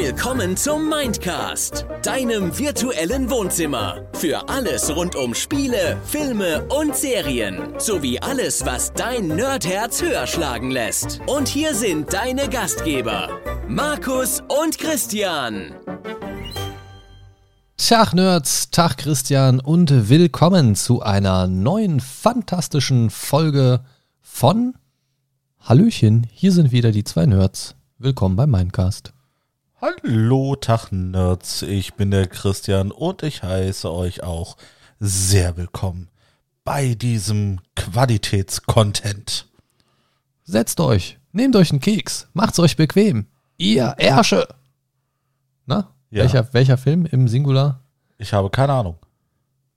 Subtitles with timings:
[0.00, 4.06] Willkommen zum Mindcast, deinem virtuellen Wohnzimmer.
[4.12, 7.74] Für alles rund um Spiele, Filme und Serien.
[7.78, 11.20] Sowie alles, was dein Nerdherz höher schlagen lässt.
[11.26, 13.28] Und hier sind deine Gastgeber,
[13.66, 15.74] Markus und Christian.
[17.76, 23.80] Tag Nerds, Tag Christian und willkommen zu einer neuen fantastischen Folge
[24.20, 24.74] von
[25.58, 26.24] Hallöchen.
[26.30, 27.74] Hier sind wieder die zwei Nerds.
[27.98, 29.12] Willkommen beim Mindcast.
[29.80, 34.56] Hallo, Tag Nerds, ich bin der Christian und ich heiße euch auch
[34.98, 36.08] sehr willkommen
[36.64, 39.46] bei diesem Qualitätscontent.
[40.42, 43.26] Setzt euch, nehmt euch einen Keks, macht's euch bequem.
[43.56, 44.48] Ihr Ärsche.
[45.66, 46.22] Na, Ja.
[46.24, 47.80] welcher, welcher Film im Singular?
[48.18, 48.96] Ich habe keine Ahnung.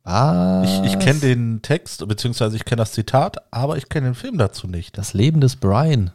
[0.04, 4.16] Ah, Ich, ich kenne den Text, beziehungsweise ich kenne das Zitat, aber ich kenne den
[4.16, 4.98] Film dazu nicht.
[4.98, 6.10] das Leben des Brian.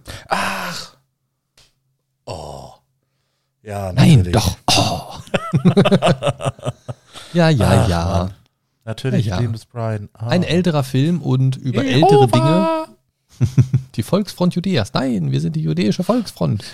[3.67, 4.33] Ja, Nein, natürlich.
[4.33, 4.57] doch.
[4.77, 5.03] Oh.
[7.33, 8.05] ja, ja, Ach, ja.
[8.05, 8.31] Mann.
[8.85, 9.49] Natürlich, Ja, ja.
[9.49, 10.09] Des Brian.
[10.13, 10.29] Ah.
[10.29, 12.07] Ein älterer Film und über Jehova.
[12.07, 12.87] ältere Dinge.
[13.97, 14.95] Die Volksfront Judäas.
[14.95, 16.65] Nein, wir sind die jüdische Volksfront.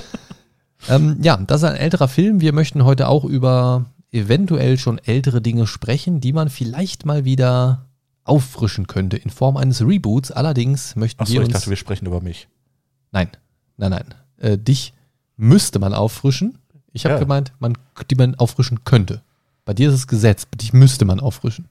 [0.88, 2.40] ähm, ja, das ist ein älterer Film.
[2.42, 7.86] Wir möchten heute auch über eventuell schon ältere Dinge sprechen, die man vielleicht mal wieder
[8.24, 10.30] auffrischen könnte in Form eines Reboots.
[10.30, 11.54] Allerdings möchten Achso, wir ich uns.
[11.54, 12.48] dachte, wir sprechen über mich.
[13.10, 13.30] nein,
[13.78, 14.14] nein, nein.
[14.36, 14.92] Äh, dich
[15.40, 16.58] müsste man auffrischen.
[16.92, 17.20] Ich habe Ja.
[17.20, 17.76] gemeint, man,
[18.10, 19.22] die man auffrischen könnte.
[19.64, 20.46] Bei dir ist es Gesetz.
[20.54, 21.68] Dich müsste man auffrischen.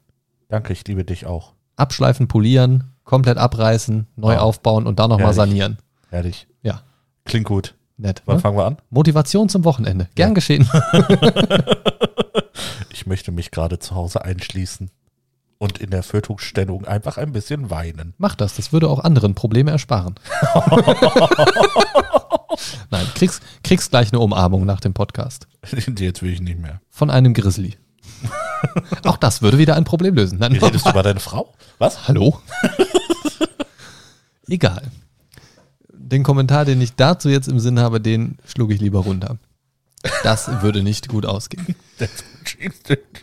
[0.47, 1.53] Danke, ich liebe dich auch.
[1.75, 4.41] abschleifen, polieren, komplett abreißen, neu Wow.
[4.41, 5.77] aufbauen und dann nochmal sanieren.
[6.09, 6.45] Herrlich.
[6.61, 6.81] Ja,
[7.23, 7.73] Klingt gut.
[7.97, 8.21] nett.
[8.25, 8.41] Wann Ne?
[8.41, 8.77] fangen wir an?
[8.89, 10.09] Motivation zum Wochenende.
[10.15, 10.33] Gern Ja.
[10.33, 10.69] geschehen.
[12.91, 14.91] Ich möchte mich gerade zu Hause einschließen
[15.57, 18.13] und in der Fötungsstellung einfach ein bisschen weinen.
[18.17, 20.15] Mach das, das würde auch anderen Probleme ersparen.
[22.92, 25.47] Nein, kriegst, kriegst gleich eine Umarmung nach dem Podcast.
[25.97, 26.81] Jetzt will ich nicht mehr.
[26.89, 27.78] Von einem Grizzly.
[29.05, 30.39] auch das würde wieder ein Problem lösen.
[30.39, 31.54] Nein, Wie redest du über deine Frau?
[31.77, 32.08] Was?
[32.08, 32.42] Hallo?
[34.48, 34.92] Egal.
[35.93, 39.38] Den Kommentar, den ich dazu jetzt im Sinn habe, den schlug ich lieber runter.
[40.23, 41.76] Das würde nicht gut ausgehen.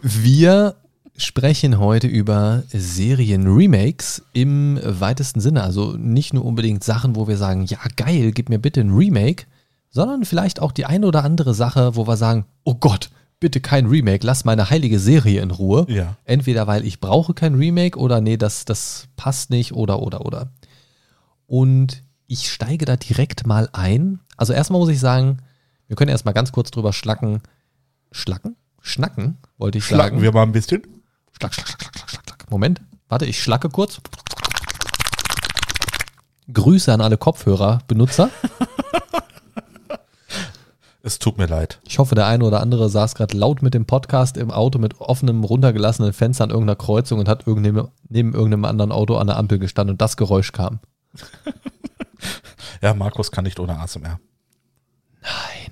[0.03, 0.77] Wir
[1.17, 5.63] sprechen heute über Serien-Remakes im weitesten Sinne.
[5.63, 9.47] Also nicht nur unbedingt Sachen, wo wir sagen, ja geil, gib mir bitte ein Remake,
[9.91, 13.11] sondern vielleicht auch die eine oder andere Sache, wo wir sagen, oh Gott,
[13.41, 15.87] bitte kein Remake, lass meine heilige Serie in Ruhe.
[15.89, 16.17] Ja.
[16.25, 20.51] Entweder weil ich brauche kein Remake oder nee, das, das passt nicht oder oder oder.
[21.47, 24.21] Und ich steige da direkt mal ein.
[24.37, 25.39] Also erstmal muss ich sagen,
[25.87, 27.41] wir können erstmal ganz kurz drüber schlacken.
[28.11, 28.57] Schlacken?
[28.81, 30.23] Schnacken, wollte ich Schlacken sagen.
[30.23, 30.83] wir mal ein bisschen.
[31.39, 32.51] Schlag, schlag, schlag, schlag, schlag, schlag.
[32.51, 34.01] Moment, warte, ich schlacke kurz.
[36.53, 38.31] Grüße an alle Kopfhörerbenutzer.
[41.03, 41.79] Es tut mir leid.
[41.87, 45.01] Ich hoffe, der eine oder andere saß gerade laut mit dem Podcast im Auto mit
[45.01, 49.37] offenem, runtergelassenen Fenster an irgendeiner Kreuzung und hat irgendeinem, neben irgendeinem anderen Auto an der
[49.37, 50.81] Ampel gestanden und das Geräusch kam.
[52.83, 54.19] Ja, Markus kann nicht ohne ASMR.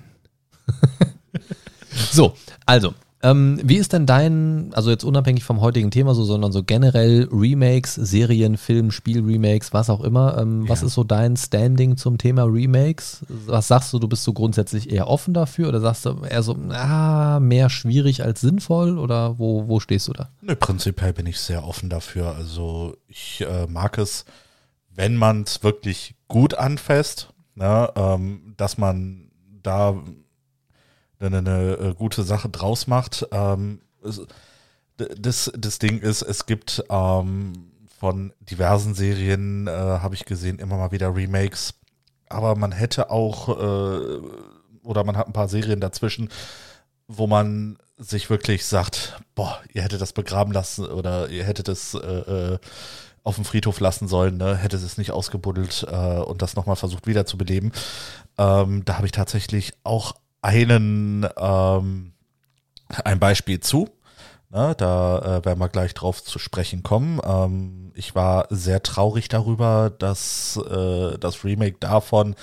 [2.11, 2.93] So, also,
[3.29, 7.27] ähm, wie ist denn dein, also jetzt unabhängig vom heutigen Thema so, sondern so generell
[7.31, 10.87] Remakes, Serien, Film, Spiel-Remakes, was auch immer, ähm, was Ja.
[10.87, 13.25] ist so dein Standing zum Thema Remakes?
[13.47, 16.55] Was sagst du, du bist so grundsätzlich eher offen dafür oder sagst du eher so,
[16.69, 20.29] ah, mehr schwierig als sinnvoll oder wo, wo stehst du da?
[20.41, 22.35] Ne, prinzipiell bin ich sehr offen dafür.
[22.35, 24.25] Also ich äh, mag es,
[24.93, 29.31] wenn man es wirklich gut anfasst, ne, ähm, dass man
[29.63, 29.95] da
[31.19, 33.27] eine, eine äh, gute Sache draus macht.
[33.31, 33.81] Ähm,
[34.97, 40.77] das, das Ding ist, es gibt ähm, von diversen Serien, äh, habe ich gesehen, immer
[40.77, 41.73] mal wieder Remakes.
[42.29, 44.19] Aber man hätte auch, äh,
[44.83, 46.29] oder man hat ein paar Serien dazwischen,
[47.07, 51.93] wo man sich wirklich sagt, boah, ihr hättet das begraben lassen oder ihr hättet es
[51.93, 52.59] äh, äh,
[53.23, 54.55] auf dem Friedhof lassen sollen, ne?
[54.55, 57.71] hättet es nicht ausgebuddelt äh, und das nochmal versucht wiederzubeleben.
[58.37, 60.13] Ähm, da habe ich tatsächlich auch
[60.45, 62.13] einen, ähm,
[63.03, 63.89] ein Beispiel zu.
[64.51, 67.19] Ne, da äh, werden wir gleich drauf zu sprechen kommen.
[67.25, 72.35] Ähm, ich war sehr traurig darüber, dass äh, das Remake davon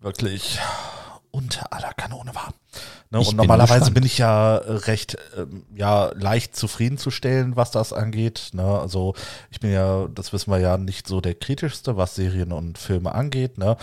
[0.00, 0.60] wirklich
[1.32, 2.54] unter aller Kanone war.
[3.10, 3.94] Ne, und normalerweise gespannt.
[3.94, 8.50] bin ich ja recht ähm, ja leicht zufriedenzustellen, was das angeht.
[8.52, 8.62] Ne?
[8.62, 9.14] Also
[9.50, 13.12] ich bin ja, das wissen wir ja, nicht so der kritischste, was Serien und Filme
[13.12, 13.58] angeht.
[13.58, 13.76] Ne?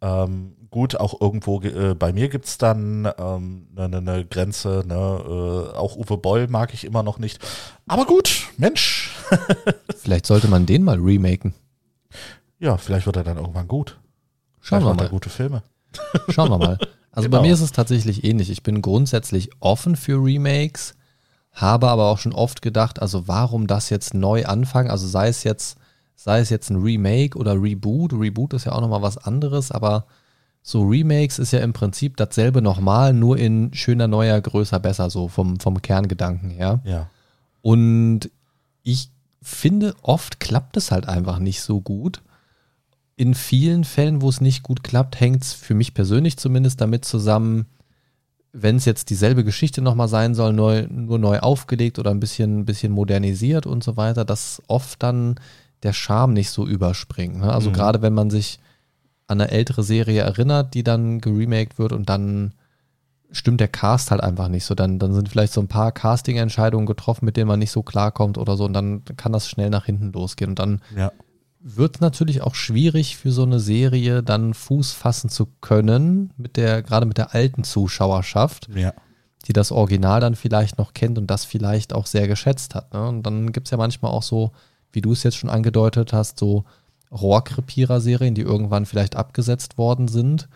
[0.00, 4.82] Ähm, gut, auch irgendwo äh, bei mir gibt's dann ähm, eine, eine Grenze.
[4.84, 4.94] Ne?
[4.94, 7.38] Äh, auch Uwe Boll mag ich immer noch nicht.
[7.86, 9.12] Aber gut, Mensch.
[9.96, 11.54] Vielleicht sollte man den mal remaken.
[12.58, 13.98] Ja, vielleicht wird er dann irgendwann gut.
[14.60, 15.08] Schauen vielleicht wir mal.
[15.10, 15.62] gute Filme.
[16.30, 16.78] Schauen wir mal.
[17.12, 17.38] Also Genau.
[17.40, 18.50] bei mir ist es tatsächlich ähnlich.
[18.50, 20.94] Ich bin grundsätzlich offen für Remakes,
[21.52, 24.90] habe aber auch schon oft gedacht, also warum das jetzt neu anfangen?
[24.90, 25.78] Also sei es jetzt,
[26.16, 28.12] sei es jetzt ein Remake oder Reboot.
[28.12, 30.06] Reboot ist ja auch nochmal was anderes, aber
[30.66, 35.28] so Remakes ist ja im Prinzip dasselbe nochmal, nur in schöner, neuer, größer, besser, so
[35.28, 36.80] vom, vom Kerngedanken her.
[36.84, 37.10] Ja.
[37.60, 38.30] Und
[38.82, 39.10] ich
[39.42, 42.22] finde, oft klappt es halt einfach nicht so gut.
[43.14, 47.04] In vielen Fällen, wo es nicht gut klappt, hängt es für mich persönlich zumindest damit
[47.04, 47.66] zusammen,
[48.54, 52.64] wenn es jetzt dieselbe Geschichte nochmal sein soll, neu, nur neu aufgelegt oder ein bisschen,
[52.64, 55.34] bisschen modernisiert und so weiter, dass oft dann
[55.82, 57.36] der Charme nicht so überspringt.
[57.40, 57.52] Ne?
[57.52, 57.74] Also Mhm.
[57.74, 58.60] gerade wenn man sich
[59.26, 62.52] an eine ältere Serie erinnert, die dann geremaked wird und dann
[63.30, 64.74] stimmt der Cast halt einfach nicht so.
[64.74, 68.38] Dann, dann sind vielleicht so ein paar Casting-Entscheidungen getroffen, mit denen man nicht so klarkommt
[68.38, 70.50] oder so und dann kann das schnell nach hinten losgehen.
[70.50, 71.10] Und dann Ja.
[71.60, 76.56] wird es natürlich auch schwierig für so eine Serie dann Fuß fassen zu können, mit
[76.56, 78.92] der, gerade mit der alten Zuschauerschaft, Ja.
[79.48, 82.92] die das Original dann vielleicht noch kennt und das vielleicht auch sehr geschätzt hat.
[82.92, 83.08] Ne?
[83.08, 84.52] Und dann gibt es ja manchmal auch so,
[84.92, 86.64] wie du es jetzt schon angedeutet hast, so
[87.14, 90.48] Rohrkrepierer-Serien, die irgendwann vielleicht abgesetzt worden sind,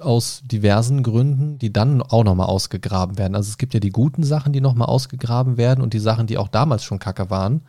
[0.00, 3.34] aus diversen Gründen, die dann auch nochmal ausgegraben werden.
[3.34, 6.38] Also es gibt ja die guten Sachen, die nochmal ausgegraben werden und die Sachen, die
[6.38, 7.62] auch damals schon kacke waren,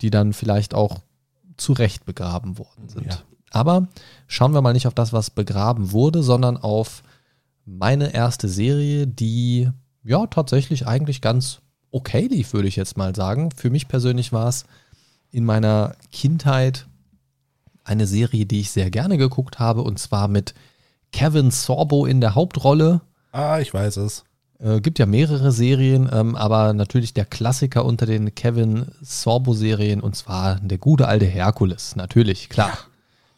[0.00, 1.00] die dann vielleicht auch
[1.56, 3.06] zu Recht begraben worden sind.
[3.06, 3.18] Ja.
[3.50, 3.88] Aber
[4.26, 7.02] schauen wir mal nicht auf das, was begraben wurde, sondern auf
[7.64, 9.70] meine erste Serie, die
[10.02, 11.60] ja tatsächlich eigentlich ganz
[11.90, 13.50] okay lief, würde ich jetzt mal sagen.
[13.50, 14.64] Für mich persönlich war es
[15.30, 16.86] in meiner Kindheit
[17.90, 20.54] eine Serie, die ich sehr gerne geguckt habe, und zwar mit
[21.12, 23.00] Kevin Sorbo in der Hauptrolle.
[23.32, 24.24] Ah, ich weiß es.
[24.58, 30.16] Äh, gibt ja mehrere Serien, ähm, aber natürlich der Klassiker unter den Kevin Sorbo-Serien, und
[30.16, 31.96] zwar der gute alte Herkules.
[31.96, 32.78] Natürlich, klar.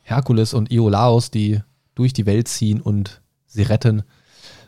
[0.02, 1.60] Herkules und Iolaos, die
[1.94, 4.02] durch die Welt ziehen und sie retten.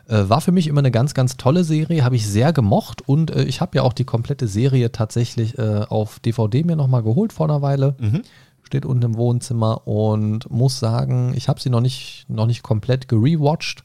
[0.07, 3.31] Äh, war für mich immer eine ganz, ganz tolle Serie, habe ich sehr gemocht und
[3.31, 7.33] äh, ich habe ja auch die komplette Serie tatsächlich äh, auf DVD mir nochmal geholt
[7.33, 7.95] vor einer Weile.
[7.99, 8.21] Mhm.
[8.65, 13.07] Steht unten im Wohnzimmer und muss sagen, ich habe sie noch nicht, noch nicht komplett
[13.07, 13.83] gerewatcht,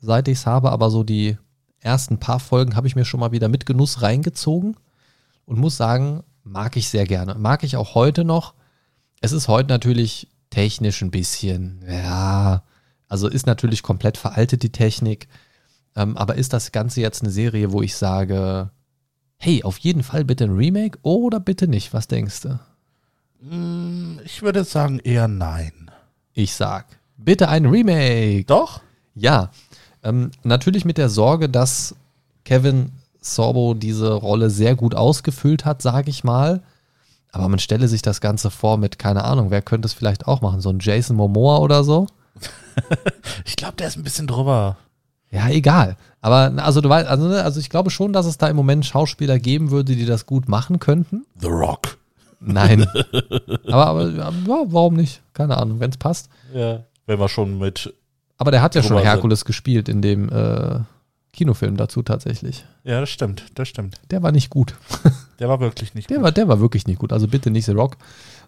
[0.00, 1.36] seit ich es habe, aber so die
[1.80, 4.76] ersten paar Folgen habe ich mir schon mal wieder mit Genuss reingezogen
[5.44, 7.34] und muss sagen, mag ich sehr gerne.
[7.34, 8.54] Mag ich auch heute noch.
[9.20, 12.62] Es ist heute natürlich technisch ein bisschen, ja,
[13.08, 15.28] also ist natürlich komplett veraltet die Technik.
[15.94, 18.70] Ähm, aber ist das Ganze jetzt eine Serie, wo ich sage,
[19.36, 21.92] hey, auf jeden Fall bitte ein Remake oder bitte nicht?
[21.92, 22.58] Was denkst du?
[23.42, 25.90] Mm, Ich würde sagen eher nein.
[26.34, 26.86] Ich sag,
[27.16, 28.44] bitte ein Remake.
[28.44, 28.80] Doch?
[29.14, 29.50] Ja,
[30.02, 31.94] ähm, natürlich mit der Sorge, dass
[32.44, 36.62] Kevin Sorbo diese Rolle sehr gut ausgefüllt hat, sage ich mal.
[37.30, 40.40] Aber man stelle sich das Ganze vor mit, keine Ahnung, wer könnte es vielleicht auch
[40.40, 40.60] machen?
[40.60, 42.06] So ein Jason Momoa oder so?
[43.44, 44.76] Ich glaube, der ist ein bisschen drüber.
[45.30, 45.96] Ja, egal.
[46.22, 48.86] Aber also du weißt, also, ne, also ich glaube schon, dass es da im Moment
[48.86, 51.24] Schauspieler geben würde, die das gut machen könnten.
[51.38, 51.98] The Rock.
[52.44, 52.86] Nein.
[53.66, 55.22] aber, aber ja, warum nicht?
[55.32, 56.28] Keine Ahnung, wenn es passt.
[56.54, 56.84] Ja.
[57.06, 57.92] Wenn wir schon mit.
[58.38, 59.08] Aber der hat ja schon Drüber sind.
[59.10, 60.80] Herkules gespielt in dem äh,
[61.32, 62.64] Kinofilm dazu tatsächlich.
[62.84, 64.00] Ja, das stimmt, das stimmt.
[64.10, 64.74] Der war nicht gut.
[65.38, 66.24] Der war wirklich nicht Der gut.
[66.24, 67.12] war, der war wirklich nicht gut.
[67.12, 67.96] Also bitte nicht The Rock.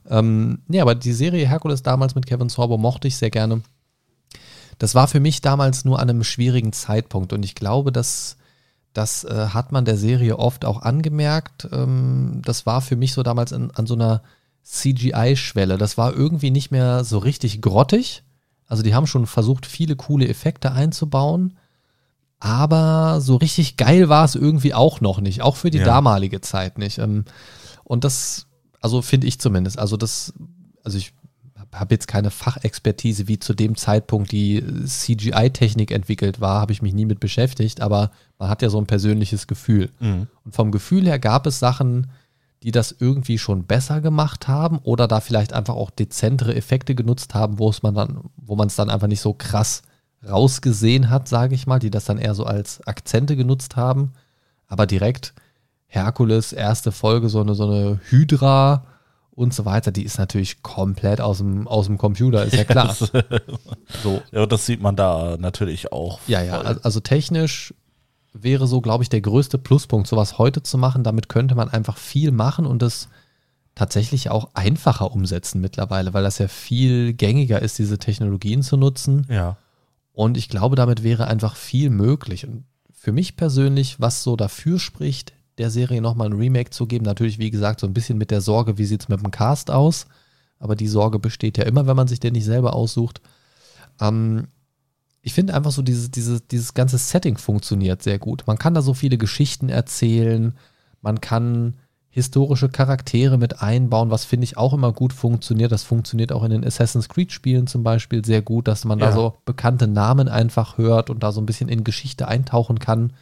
[0.08, 3.62] Ähm, nee, aber die Serie Herkules damals mit Kevin Sorbo mochte ich sehr gerne.
[4.78, 8.36] Das war für mich damals nur an einem schwierigen Zeitpunkt und ich glaube, dass
[8.94, 11.68] das äh, hat man der Serie oft auch angemerkt.
[11.72, 14.22] Ähm, das war für mich so damals an, an so einer
[14.62, 15.76] CGI-Schwelle.
[15.76, 18.22] Das war irgendwie nicht mehr so richtig grottig.
[18.66, 21.58] Also die haben schon versucht, viele coole Effekte einzubauen.
[22.40, 25.42] Aber so richtig geil war es irgendwie auch noch nicht.
[25.42, 25.84] Auch für die Ja.
[25.84, 26.98] damalige Zeit nicht.
[26.98, 27.24] Ähm,
[27.84, 28.46] und das,
[28.80, 29.78] also finde ich zumindest.
[29.78, 30.32] Also das,
[30.82, 31.12] also ich
[31.74, 36.94] habe jetzt keine Fachexpertise, wie zu dem Zeitpunkt die CGI-Technik entwickelt war, habe ich mich
[36.94, 39.90] nie mit beschäftigt, aber man hat ja so ein persönliches Gefühl.
[40.00, 40.28] Mhm.
[40.44, 42.08] Und vom Gefühl her gab es Sachen,
[42.62, 47.34] die das irgendwie schon besser gemacht haben oder da vielleicht einfach auch dezentere Effekte genutzt
[47.34, 49.82] haben, wo es man dann, wo man es dann einfach nicht so krass
[50.26, 54.12] rausgesehen hat, sage ich mal, die das dann eher so als Akzente genutzt haben.
[54.66, 55.34] Aber direkt
[55.86, 58.84] Herkules, erste Folge, so eine, so eine Hydra
[59.34, 62.94] und so weiter, die ist natürlich komplett aus dem, aus dem Computer, ist ja klar.
[64.02, 66.20] So, Ja, das sieht man da natürlich auch.
[66.26, 66.66] ja, ja, voll.
[66.66, 67.74] al- also technisch
[68.32, 71.04] wäre so, glaube ich, der größte Pluspunkt, sowas heute zu machen.
[71.04, 73.08] Damit könnte man einfach viel machen und das
[73.76, 79.26] tatsächlich auch einfacher umsetzen mittlerweile, weil das ja viel gängiger ist, diese Technologien zu nutzen.
[79.28, 79.56] Ja.
[80.12, 82.46] Und ich glaube, damit wäre einfach viel möglich.
[82.46, 87.04] Und für mich persönlich, was so dafür spricht, der Serie nochmal ein Remake zu geben,
[87.04, 89.70] natürlich, wie gesagt, so ein bisschen mit der Sorge, wie sieht es mit dem Cast
[89.70, 90.06] aus.
[90.58, 93.20] Aber die Sorge besteht ja immer, wenn man sich den nicht selber aussucht.
[94.00, 94.48] Ähm,
[95.22, 98.44] ich finde einfach so, dieses, dieses, dieses ganze Setting funktioniert sehr gut.
[98.46, 100.54] Man kann da so viele Geschichten erzählen,
[101.00, 101.74] man kann
[102.10, 105.72] historische Charaktere mit einbauen, was finde ich auch immer gut funktioniert.
[105.72, 109.06] Das funktioniert auch in den Assassin's Creed-Spielen zum Beispiel sehr gut, dass man Ja.
[109.06, 113.12] da so bekannte Namen einfach hört und da so ein bisschen in Geschichte eintauchen kann.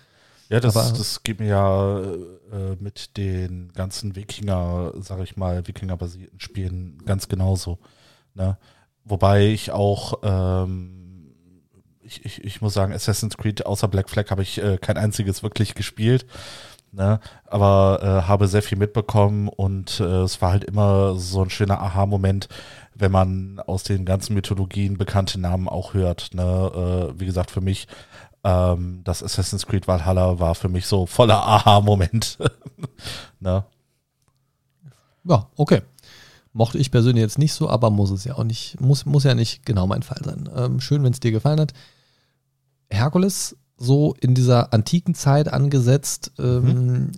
[0.53, 5.67] Ja, das, Aber- das geht mir ja äh, mit den ganzen Wikinger, sag ich mal,
[5.67, 7.79] Wikinger-basierten Spielen ganz genauso.
[8.35, 8.59] Ne?
[9.05, 11.33] Wobei ich auch, ähm,
[12.03, 15.43] ich, ich, ich muss sagen, Assassin's Creed außer Black Flag habe ich äh, kein einziges
[15.43, 16.27] wirklich gespielt.
[16.91, 17.19] Ne?
[17.47, 21.81] Aber äh, habe sehr viel mitbekommen und äh, es war halt immer so ein schöner
[21.81, 22.49] Aha-Moment,
[22.95, 26.35] wenn man aus den ganzen Mythologien bekannte Namen auch hört.
[26.35, 26.43] Ne?
[27.15, 27.89] Äh, wie gesagt, für mich
[28.45, 32.39] ähm, das Assassin's Creed Valhalla war für mich so voller Aha-Moment.
[33.41, 33.65] ne?
[35.25, 35.83] Ja, okay.
[36.53, 39.35] Mochte ich persönlich jetzt nicht so, aber muss es ja auch nicht, muss, muss ja
[39.35, 40.49] nicht genau mein Fall sein.
[40.55, 41.73] Ähm, schön, wenn es dir gefallen hat.
[42.91, 47.13] Herkules, so in dieser antiken Zeit angesetzt, ähm,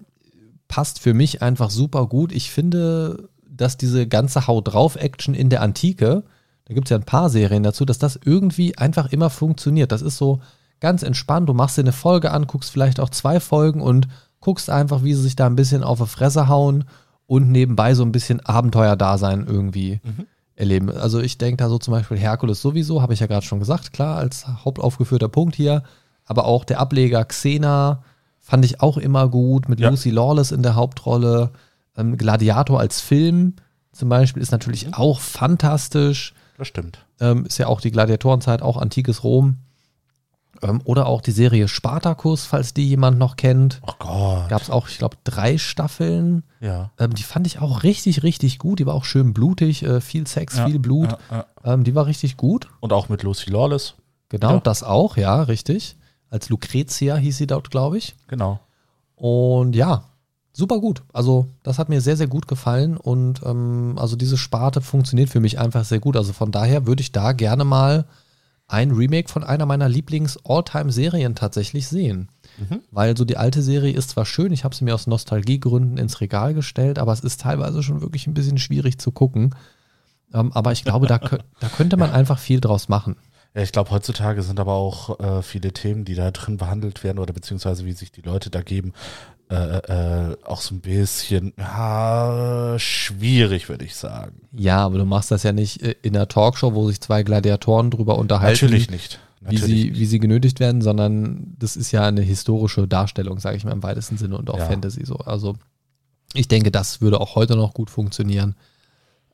[0.69, 2.33] passt für mich einfach super gut.
[2.33, 6.25] Ich finde, dass diese ganze Haut drauf Action in der Antike,
[6.66, 9.90] da gibt es ja ein paar Serien dazu, dass das irgendwie einfach immer funktioniert.
[9.90, 10.40] Das ist so
[10.85, 11.49] ganz entspannt.
[11.49, 14.07] Du machst dir eine Folge an, guckst vielleicht auch zwei Folgen und
[14.41, 16.85] guckst einfach, wie sie sich da ein bisschen auf die Fresse hauen
[17.26, 20.00] und nebenbei so ein bisschen Abenteuerdasein irgendwie
[20.57, 20.91] erleben.
[20.91, 23.95] Also ich denke da so zum Beispiel Herkules sowieso, habe ich ja gerade schon gesagt,
[23.95, 25.83] klar, als hauptaufgeführter Punkt hier.
[26.26, 28.03] Aber auch der Ableger Xena
[28.38, 29.88] fand ich auch immer gut, mit Ja.
[29.88, 31.50] Lucy Lawless in der Hauptrolle.
[31.97, 33.55] Ähm, Gladiator als Film
[33.93, 36.35] zum Beispiel ist natürlich auch fantastisch.
[36.59, 36.99] Das stimmt.
[37.21, 39.57] Ähm, ist ja auch die Gladiatorenzeit, auch antikes Rom.
[40.64, 43.80] Ähm, oder auch die Serie Spartacus, falls die jemand noch kennt.
[43.87, 44.49] Oh Gott.
[44.49, 46.42] Gab es auch, ich glaube, drei Staffeln.
[46.61, 46.90] Ja.
[46.99, 48.78] Ähm, die fand ich auch richtig, richtig gut.
[48.78, 51.11] Die war auch schön blutig, äh, viel Sex, Ja, viel Blut.
[51.30, 51.73] ja, ja.
[51.75, 52.68] Ähm, die war richtig gut.
[52.80, 53.94] Und auch mit Lucy Lawless.
[54.30, 55.97] Genau, das auch, ja, richtig.
[56.30, 58.16] Als Lucretia hieß sie dort, glaube ich.
[58.26, 58.59] Genau.
[59.14, 60.04] Und ja,
[60.52, 61.02] super gut.
[61.12, 62.97] Also, das hat mir sehr, sehr gut gefallen.
[62.97, 66.16] Und ähm, also diese Sparte funktioniert für mich einfach sehr gut.
[66.16, 68.06] Also von daher würde ich da gerne mal
[68.75, 72.28] ein Remake von einer meiner Lieblings-All-Time-Serien tatsächlich sehen.
[72.90, 76.21] Weil so die alte Serie ist zwar schön, ich habe sie mir aus Nostalgiegründen ins
[76.21, 79.54] Regal gestellt, aber es ist teilweise schon wirklich ein bisschen schwierig zu gucken.
[80.33, 83.16] Ähm, aber ich glaube, da, da könnte man einfach viel draus machen.
[83.54, 87.21] Ja, ich glaube, heutzutage sind aber auch äh, viele Themen, die da drin behandelt werden
[87.21, 88.93] oder beziehungsweise wie sich die Leute da geben,
[89.54, 94.40] äh, äh, auch so ein bisschen ja, schwierig, würde ich sagen.
[94.52, 97.90] Ja, aber du machst das ja nicht äh, in einer Talkshow, wo sich zwei Gladiatoren
[97.90, 98.64] drüber unterhalten.
[98.64, 99.18] Natürlich nicht.
[99.40, 103.64] wie sie, wie sie genötigt werden, sondern das ist ja eine historische Darstellung, sage ich
[103.64, 104.66] mal im weitesten Sinne und auch Ja.
[104.66, 105.16] Fantasy so.
[105.16, 105.54] Also
[106.34, 108.54] ich denke, das würde auch heute noch gut funktionieren.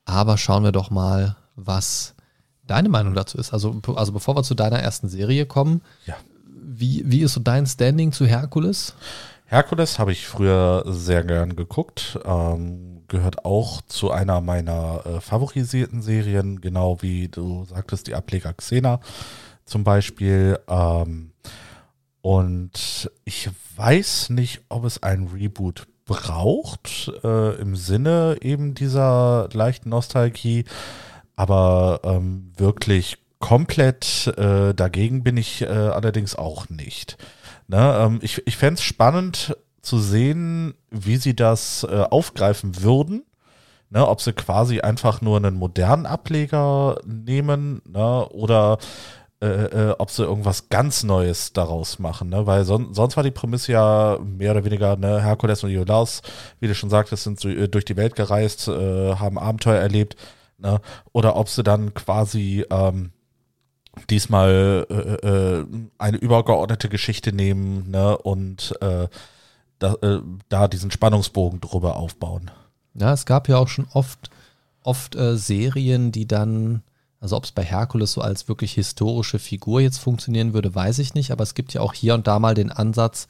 [0.04, 2.14] Aber schauen wir doch mal, was
[2.66, 3.52] deine Meinung dazu ist.
[3.52, 6.14] Also, also bevor wir zu deiner ersten Serie kommen, Ja.
[6.46, 8.94] wie, wie ist so dein Standing zu Herkules?
[9.50, 12.20] Herkules habe ich früher sehr gern geguckt.
[12.24, 18.52] Ähm, gehört auch zu einer meiner äh, favorisierten Serien, genau wie du sagtest, die Ableger
[18.52, 19.00] Xena
[19.64, 20.60] zum Beispiel.
[20.68, 21.32] Ähm,
[22.20, 29.88] und ich weiß nicht, ob es ein Reboot braucht, äh, im Sinne eben dieser leichten
[29.88, 30.64] Nostalgie,
[31.34, 37.16] aber ähm, wirklich komplett äh, dagegen bin ich äh, allerdings auch nicht.
[37.70, 43.24] Ne, ähm, ich ich fände es spannend zu sehen, wie sie das äh, aufgreifen würden.
[43.90, 48.78] Ne, ob sie quasi einfach nur einen modernen Ableger nehmen ne, oder
[49.40, 52.28] äh, äh, ob sie irgendwas ganz Neues daraus machen.
[52.28, 52.46] Ne?
[52.46, 56.22] Weil son sonst war die Prämisse ja mehr oder weniger, ne, Herkules und Iolaus,
[56.58, 60.16] wie du schon sagtest, sind äh, durch die Welt gereist, äh, haben Abenteuer erlebt.
[60.58, 60.80] Ne?
[61.12, 63.12] Oder ob sie dann quasi ähm,
[64.08, 65.66] diesmal äh, äh,
[65.98, 69.08] eine übergeordnete Geschichte nehmen ne, und äh,
[69.78, 72.50] da, äh, da diesen Spannungsbogen drüber aufbauen.
[72.94, 74.30] Ja, es gab ja auch schon oft,
[74.82, 76.82] oft äh, Serien, die dann,
[77.20, 81.14] also ob es bei Herkules so als wirklich historische Figur jetzt funktionieren würde, weiß ich
[81.14, 83.26] nicht, aber es gibt ja auch hier und da mal den Ansatz,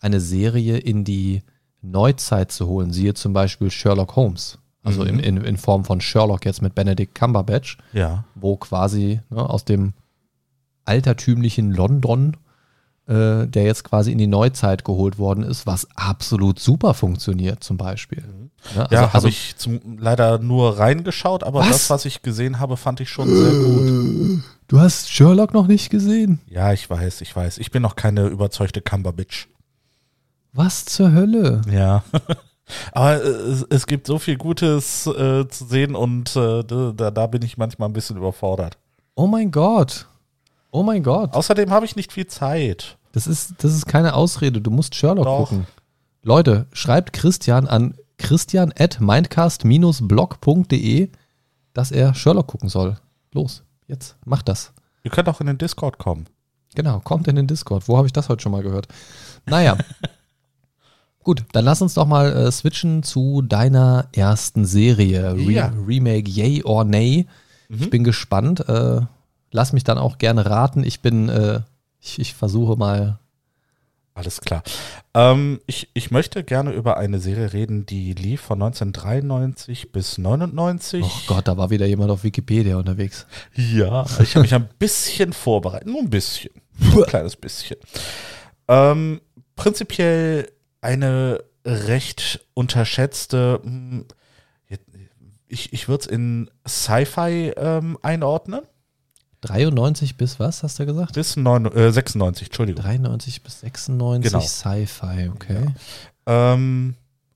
[0.00, 1.42] eine Serie in die
[1.82, 2.92] Neuzeit zu holen.
[2.92, 4.58] Siehe zum Beispiel Sherlock Holmes.
[4.86, 5.08] Also Mhm.
[5.08, 8.24] in, in, in Form von Sherlock jetzt mit Benedict Cumberbatch, Ja.
[8.34, 9.92] wo quasi ne, aus dem
[10.84, 12.36] altertümlichen London,
[13.08, 17.76] äh, der jetzt quasi in die Neuzeit geholt worden ist, was absolut super funktioniert zum
[17.76, 18.22] Beispiel.
[18.22, 21.68] Ne, Ja, also- habe also- ich zum, leider nur reingeschaut, aber Was?
[21.68, 24.42] das, was ich gesehen habe, fand ich schon sehr gut.
[24.68, 26.40] Du hast Sherlock noch nicht gesehen?
[26.48, 27.58] Ja, ich weiß, ich weiß.
[27.58, 29.48] Ich bin noch keine überzeugte Cumberbitch.
[30.52, 31.62] Was zur Hölle?
[31.70, 32.02] Ja.
[32.92, 37.26] aber äh, es, es gibt so viel Gutes äh, zu sehen und äh, da, da
[37.26, 38.78] bin ich manchmal ein bisschen überfordert.
[39.14, 40.06] Oh mein Gott.
[40.70, 41.34] Oh mein Gott.
[41.34, 42.98] Außerdem habe ich nicht viel Zeit.
[43.12, 44.60] Das ist, das ist keine Ausrede.
[44.60, 45.48] Du musst Sherlock Doch.
[45.48, 45.66] gucken.
[46.22, 51.08] Leute, schreibt Christian an christian at mindcast-blog.de,
[51.72, 52.98] dass er Sherlock gucken soll.
[53.32, 54.72] Los, jetzt, mach das.
[55.02, 56.26] Ihr könnt auch in den Discord kommen.
[56.74, 57.88] Genau, kommt in den Discord.
[57.88, 58.88] Wo habe ich das heute schon mal gehört?
[59.46, 59.78] Naja.
[61.26, 65.32] Gut, dann lass uns doch mal äh, switchen zu deiner ersten Serie.
[65.34, 65.72] Re Ja.
[65.84, 67.26] Remake Yay or Nay.
[67.68, 68.60] Ich bin gespannt.
[68.68, 69.00] Äh,
[69.50, 70.84] lass mich dann auch gerne raten.
[70.84, 71.62] Ich bin, äh,
[71.98, 73.18] ich, ich versuche mal.
[74.14, 74.62] Alles klar.
[75.14, 81.02] Ähm, ich, ich möchte gerne über eine Serie reden, die lief von 1993 bis 99.
[81.04, 83.26] Oh Gott, da war wieder jemand auf Wikipedia unterwegs.
[83.56, 85.88] Ja, ich habe mich ein bisschen vorbereitet.
[85.88, 86.52] Nur ein bisschen.
[86.78, 87.78] Nur ein kleines bisschen.
[88.68, 89.20] Ähm,
[89.56, 94.06] prinzipiell eine recht unterschätzte, hm,
[95.48, 98.62] ich, ich würde es in Sci-Fi ähm, einordnen.
[99.42, 101.12] 93 bis was, hast du gesagt?
[101.12, 102.82] Bis neun, äh, 96, Entschuldigung.
[102.82, 104.44] 93 bis 96 Genau.
[104.44, 105.66] Sci-Fi, okay.
[106.26, 106.94] Ähm,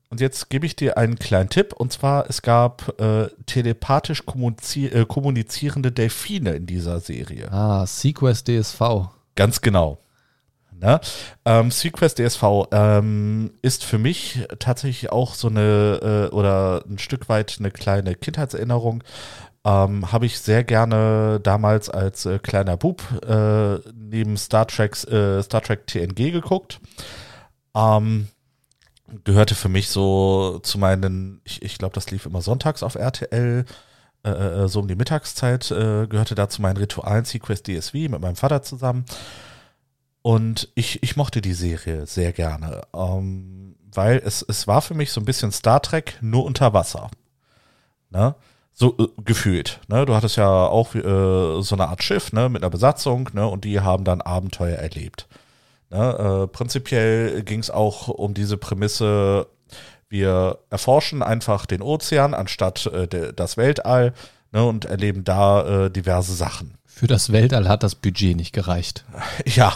[0.09, 1.71] und jetzt gebe ich dir einen kleinen Tipp.
[1.73, 4.23] Und zwar, es gab äh, telepathisch
[4.75, 7.49] äh, kommunizierende Delfine in dieser Serie.
[7.49, 8.81] Ah, Sequest DSV.
[9.35, 9.99] Ganz genau.
[10.81, 10.99] Ne?
[11.45, 17.29] Ähm, Sequest DSV ähm, ist für mich tatsächlich auch so eine äh, oder ein Stück
[17.29, 19.03] weit eine kleine Kindheitserinnerung.
[19.63, 25.43] Ähm, Habe ich sehr gerne damals als äh, kleiner Bub äh, neben Star Trek, äh,
[25.43, 26.79] Star Trek TNG geguckt.
[27.75, 28.29] Ähm,
[29.23, 33.65] gehörte für mich so zu meinen, ich, ich glaube, das lief immer sonntags auf RTL,
[34.23, 38.35] äh, äh, so um die Mittagszeit, gehörte da zu meinen Ritualen Sequest DSV mit meinem
[38.35, 39.05] Vater zusammen.
[40.21, 45.11] Und ich, ich mochte die Serie sehr gerne, ähm, weil es, es war für mich
[45.11, 47.09] so ein bisschen Star Trek nur unter Wasser.
[48.11, 48.35] Ne?
[48.73, 49.79] So äh, gefühlt.
[49.87, 50.05] Ne?
[50.05, 52.49] Du hattest ja auch äh, so eine Art Schiff ne?
[52.49, 53.47] mit einer Besatzung ne?
[53.47, 55.27] und die haben dann Abenteuer erlebt.
[55.89, 56.43] Ne?
[56.43, 59.47] Äh, prinzipiell ging es auch um diese Prämisse,
[60.07, 64.13] wir erforschen einfach den Ozean anstatt äh, das Weltall
[64.51, 64.63] ne?
[64.65, 66.77] und erleben da äh, diverse Sachen.
[67.01, 69.03] Für das Weltall hat das Budget nicht gereicht.
[69.55, 69.73] Ja,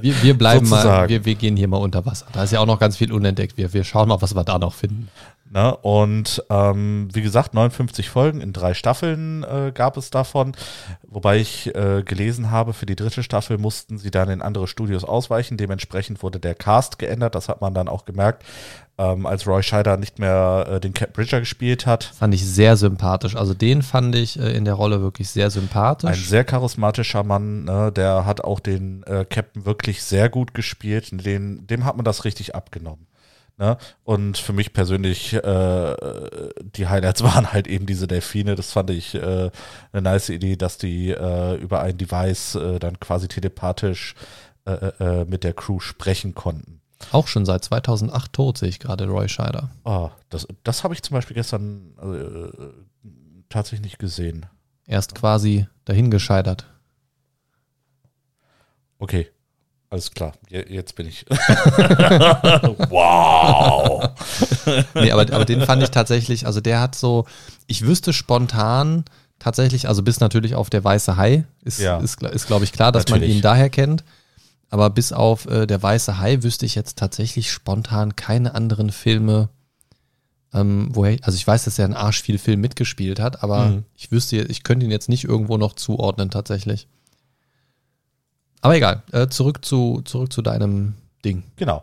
[0.00, 1.08] Wir, wir bleiben mal, Sozusagen.
[1.08, 2.26] wir, wir gehen hier mal unter Wasser.
[2.32, 3.56] Da ist ja auch noch ganz viel unentdeckt.
[3.56, 5.08] Wir, wir schauen mal, was wir da noch finden.
[5.50, 5.76] Ne?
[5.76, 10.52] Und ähm, wie gesagt, 59 Folgen in drei Staffeln äh, gab es davon.
[11.06, 15.04] Wobei ich äh, gelesen habe, für die dritte Staffel mussten sie dann in andere Studios
[15.04, 15.56] ausweichen.
[15.56, 17.34] Dementsprechend wurde der Cast geändert.
[17.34, 18.44] Das hat man dann auch gemerkt,
[18.98, 22.04] ähm, als Roy Scheider nicht mehr äh, den Cap Bridger gespielt hat.
[22.04, 23.36] Fand ich sehr sympathisch.
[23.36, 26.28] Also den fand ich äh, in der Rolle wirklich sehr Ein sympathisch.
[26.28, 27.92] sehr charismatischer Mann, ne?
[27.92, 31.08] der hat auch den äh, Captain wirklich sehr gut gespielt.
[31.12, 33.06] Den, dem hat man das richtig abgenommen.
[33.56, 33.76] Ne?
[34.02, 35.96] Und für mich persönlich, äh,
[36.76, 38.56] die Highlights waren halt eben diese Delfine.
[38.56, 39.50] Das fand ich äh,
[39.92, 44.14] eine nice Idee, dass die äh, über ein Device äh, dann quasi telepathisch
[44.64, 46.80] äh, äh, mit der Crew sprechen konnten.
[47.12, 49.70] Auch schon seit 2008 tot, sehe ich gerade Roy Scheider.
[49.84, 51.92] Oh, das das habe ich zum Beispiel gestern
[53.50, 54.46] tatsächlich nicht gesehen.
[54.86, 56.66] Erst quasi dahin gescheitert.
[58.98, 59.28] Okay,
[59.94, 60.32] alles klar.
[60.48, 61.24] Je- Jetzt bin ich.
[62.90, 64.10] wow.
[64.94, 67.26] Nee, aber, aber den fand ich tatsächlich, also der hat so,
[67.66, 69.04] ich wüsste spontan
[69.38, 71.98] tatsächlich, also bis natürlich auf der weiße Hai, ist, Ja.
[71.98, 73.36] ist, ist glaube ich klar, dass man Natürlich.
[73.36, 74.04] ihn daher kennt.
[74.70, 79.48] Aber bis auf äh, der weiße Hai wüsste ich jetzt tatsächlich spontan keine anderen Filme,
[80.52, 83.84] ähm, woher, also ich weiß, dass er einen Arsch viel Film mitgespielt hat, aber Mhm.
[83.94, 86.88] ich wüsste, ich könnte ihn jetzt nicht irgendwo noch zuordnen tatsächlich.
[88.64, 91.42] Aber egal, äh, zurück zu, zurück zu deinem Ding.
[91.56, 91.82] Genau.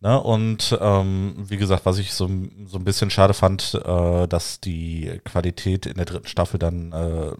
[0.00, 2.30] Ne, und ähm, wie gesagt, was ich so,
[2.66, 7.32] so ein bisschen schade fand, äh, dass die Qualität in der dritten Staffel dann äh,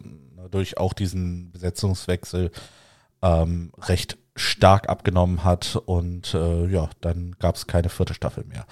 [0.50, 2.50] durch auch diesen Besetzungswechsel
[3.22, 8.66] ähm, recht stark abgenommen hat und äh, ja, dann gab es keine vierte Staffel mehr.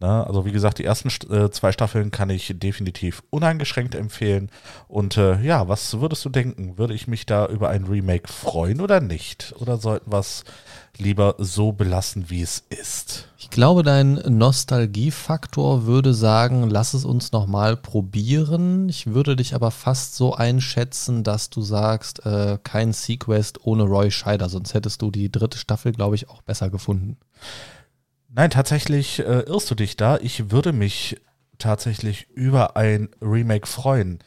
[0.00, 0.26] Ne?
[0.26, 4.50] Also wie gesagt, die ersten St- äh, zwei Staffeln kann ich definitiv uneingeschränkt empfehlen.
[4.86, 6.78] Und äh, ja, was würdest du denken?
[6.78, 9.54] Würde ich mich da über ein Remake freuen oder nicht?
[9.58, 10.44] Oder sollten wir es
[10.98, 13.28] lieber so belassen, wie es ist?
[13.38, 18.88] Ich glaube, dein Nostalgiefaktor würde sagen, lass es uns nochmal probieren.
[18.88, 24.10] Ich würde dich aber fast so einschätzen, dass du sagst, äh, kein Sequest ohne Roy
[24.10, 27.16] Scheider, sonst hättest du die dritte Staffel, glaube ich, auch besser gefunden.
[28.28, 30.18] Nein, tatsächlich äh, irrst du dich da.
[30.18, 31.20] Ich würde mich
[31.58, 34.18] tatsächlich über ein Remake freuen.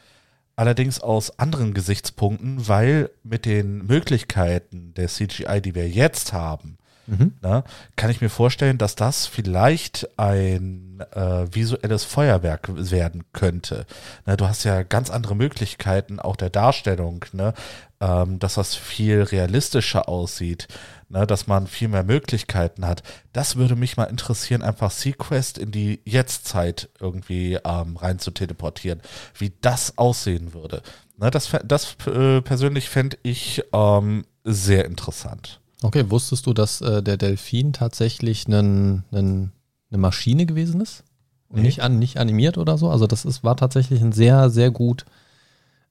[0.56, 7.32] Allerdings aus anderen Gesichtspunkten, weil mit den Möglichkeiten der CGI, die wir jetzt haben, Mhm.
[7.42, 7.64] ne,
[7.96, 13.86] kann ich mir vorstellen, dass das vielleicht ein äh, visuelles Feuerwerk werden könnte.
[14.24, 17.24] Ne, du hast ja ganz andere Möglichkeiten auch der Darstellung.
[17.32, 17.54] Ne?
[18.02, 20.66] Ähm, dass das viel realistischer aussieht,
[21.08, 23.04] ne, dass man viel mehr Möglichkeiten hat.
[23.32, 29.00] Das würde mich mal interessieren, einfach Sequest in die Jetztzeit irgendwie ähm, rein zu teleportieren,
[29.38, 30.82] wie das aussehen würde.
[31.16, 35.60] Ne, das das äh, persönlich fände ich ähm, sehr interessant.
[35.82, 39.52] Okay, wusstest du, dass äh, der Delfin tatsächlich einen, einen,
[39.90, 41.04] eine Maschine gewesen ist?
[41.48, 41.66] Und Nee.
[41.66, 42.88] nicht, an, nicht animiert oder so?
[42.90, 45.04] Also das ist, war tatsächlich ein sehr, sehr gut,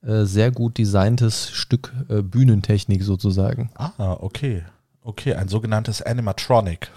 [0.02, 3.70] äh, sehr gut designtes Stück äh, Bühnentechnik sozusagen.
[3.74, 4.64] Ah, okay.
[5.04, 6.90] Okay, ein sogenanntes Animatronic.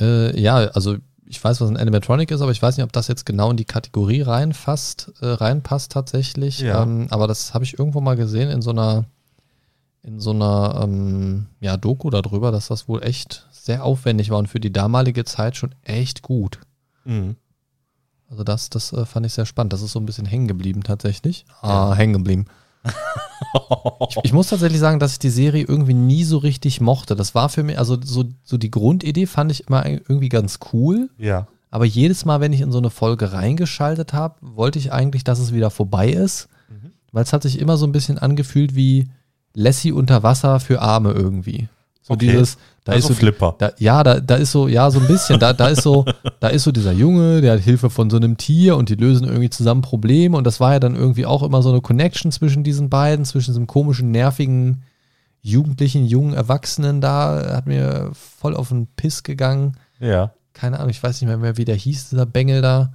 [0.00, 3.08] Äh, ja, also ich weiß, was ein Animatronic ist, aber ich weiß nicht, ob das
[3.08, 6.60] jetzt genau in die Kategorie reinfasst, äh, reinpasst tatsächlich.
[6.60, 6.82] Ja.
[6.82, 9.04] Ähm, aber das habe ich irgendwo mal gesehen in so einer,
[10.02, 14.46] in so einer ähm, ja, Doku darüber, dass das wohl echt sehr aufwendig war und
[14.46, 16.60] für die damalige Zeit schon echt gut.
[17.04, 17.36] Mhm.
[18.30, 19.72] Also das, das äh, fand ich sehr spannend.
[19.72, 21.44] Das ist so ein bisschen hängen geblieben tatsächlich.
[21.62, 22.46] Ah, hängen geblieben.
[24.08, 27.16] Ich, ich muss tatsächlich sagen, dass ich die Serie irgendwie nie so richtig mochte.
[27.16, 31.10] Das war für mich, also so, so die Grundidee fand ich immer irgendwie ganz cool.
[31.18, 31.48] Ja.
[31.70, 35.38] Aber jedes Mal, wenn ich in so eine Folge reingeschaltet habe, wollte ich eigentlich, dass
[35.38, 36.48] es wieder vorbei ist.
[37.12, 39.08] Weil es hat sich immer so ein bisschen angefühlt wie
[39.54, 41.68] Lassie unter Wasser für Arme irgendwie.
[42.06, 42.26] So Okay.
[42.26, 43.56] dieses, da Also ist so Flipper.
[43.58, 45.40] Da, ja, da, da ist so, ja, so ein bisschen.
[45.40, 46.04] Da, da ist so,
[46.40, 49.26] da ist so dieser Junge, der hat Hilfe von so einem Tier und die lösen
[49.26, 50.36] irgendwie zusammen Probleme.
[50.36, 53.50] Und das war ja dann irgendwie auch immer so eine Connection zwischen diesen beiden, zwischen
[53.50, 54.82] diesem komischen, nervigen,
[55.42, 57.54] jugendlichen, jungen Erwachsenen da.
[57.56, 59.76] Hat mir voll auf den Piss gegangen.
[59.98, 60.32] Ja.
[60.52, 62.92] Keine Ahnung, ich weiß nicht mehr, mehr wie der hieß, dieser Bengel da.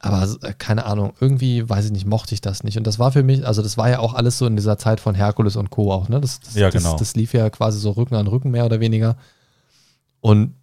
[0.00, 2.78] Aber äh, keine Ahnung, irgendwie, weiß ich nicht, mochte ich das nicht.
[2.78, 5.00] Und das war für mich, also das war ja auch alles so in dieser Zeit
[5.00, 5.92] von Herkules und Co.
[5.92, 6.20] auch, ne?
[6.20, 6.96] Das, das, Ja, das, genau.
[6.96, 9.16] das lief ja quasi so Rücken an Rücken mehr oder weniger.
[10.20, 10.54] Und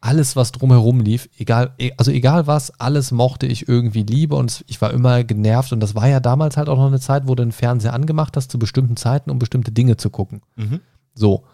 [0.00, 4.62] alles, was drumherum lief, egal, e- also egal was, alles mochte ich irgendwie lieber und
[4.68, 5.72] ich war immer genervt.
[5.72, 8.36] Und das war ja damals halt auch noch eine Zeit, wo du den Fernseher angemacht
[8.36, 10.42] hast zu bestimmten Zeiten, um bestimmte Dinge zu gucken.
[10.56, 10.80] Mhm.
[11.14, 11.44] So.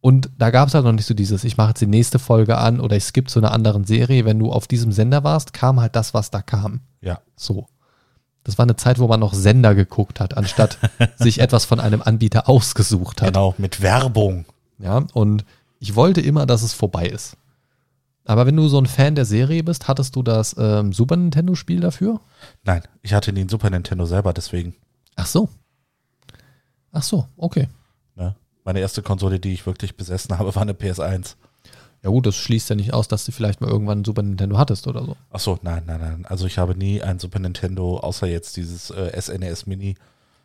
[0.00, 2.56] Und da gab es halt noch nicht so dieses, ich mache jetzt die nächste Folge
[2.56, 4.24] an oder ich skippe zu einer anderen Serie.
[4.24, 6.80] Wenn du auf diesem Sender warst, kam halt das, was da kam.
[7.02, 7.20] Ja.
[7.36, 7.66] So.
[8.42, 10.78] Das war eine Zeit, wo man noch Sender geguckt hat, anstatt
[11.16, 13.28] sich etwas von einem Anbieter ausgesucht hat.
[13.28, 14.46] Genau, mit Werbung.
[14.78, 15.44] Ja, und
[15.78, 17.36] ich wollte immer, dass es vorbei ist.
[18.24, 21.80] Aber wenn du so ein Fan der Serie bist, hattest du das ähm, Super Nintendo-Spiel
[21.80, 22.20] dafür?
[22.64, 24.74] Nein, ich hatte einen Super Nintendo selber, deswegen.
[25.16, 25.48] Ach so.
[26.92, 27.68] Ach so, okay.
[28.60, 28.64] Ne?
[28.64, 31.36] Meine erste Konsole, die ich wirklich besessen habe, war eine PS1.
[32.02, 34.56] Ja gut, das schließt ja nicht aus, dass du vielleicht mal irgendwann ein Super Nintendo
[34.56, 35.16] hattest oder so.
[35.30, 36.26] Ach so, nein, nein, nein.
[36.26, 39.96] Also ich habe nie ein Super Nintendo, außer jetzt dieses äh, SNES Mini,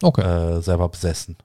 [0.04, 0.22] Okay.
[0.58, 1.38] äh, selber besessen.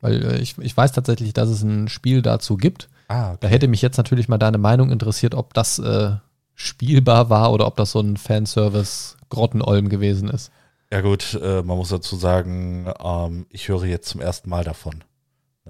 [0.00, 2.88] Weil äh, ich, ich weiß tatsächlich, dass es ein Spiel dazu gibt.
[3.08, 6.12] Ah, Da hätte mich jetzt natürlich mal deine Meinung interessiert, ob das äh,
[6.54, 10.50] spielbar war oder ob das so ein Fanservice-Grottenolm gewesen ist.
[10.90, 15.04] Ja gut, äh, man muss dazu sagen, ähm, ich höre jetzt zum ersten Mal davon.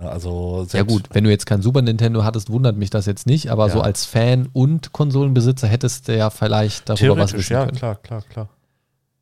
[0.01, 3.27] Ja, Also Ja gut, wenn du jetzt kein Super Nintendo hattest, wundert mich das jetzt
[3.27, 3.73] nicht, aber Ja.
[3.73, 7.77] so als Fan und Konsolenbesitzer hättest du ja vielleicht darüber was wissen ja, können.
[7.77, 8.49] klar, klar, klar.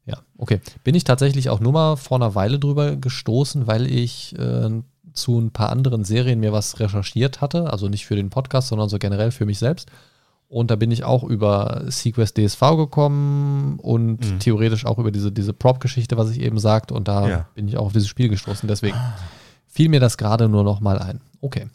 [0.04, 0.60] Ja, okay.
[0.84, 4.70] Bin ich tatsächlich auch nur mal vor einer Weile drüber gestoßen, weil ich äh,
[5.12, 7.72] zu ein paar anderen Serien mir was recherchiert hatte.
[7.72, 9.88] Also nicht für den Podcast, sondern so generell für mich selbst.
[10.48, 14.38] Und da bin ich auch über Sequest DSV gekommen und Mhm.
[14.38, 16.94] theoretisch auch über diese, diese Prop-Geschichte, was ich eben sagte.
[16.94, 17.48] Und da Ja.
[17.54, 18.68] bin ich auch auf dieses Spiel gestoßen.
[18.68, 18.96] Deswegen
[19.76, 21.20] fiel mir das gerade nur noch mal ein.
[21.42, 21.66] Okay.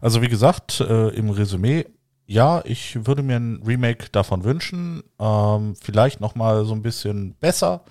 [0.00, 1.84] Also wie gesagt, äh, im Resümee,
[2.26, 5.02] ja, ich würde mir ein Remake davon wünschen.
[5.18, 7.82] Ähm, vielleicht nochmal so ein bisschen besser.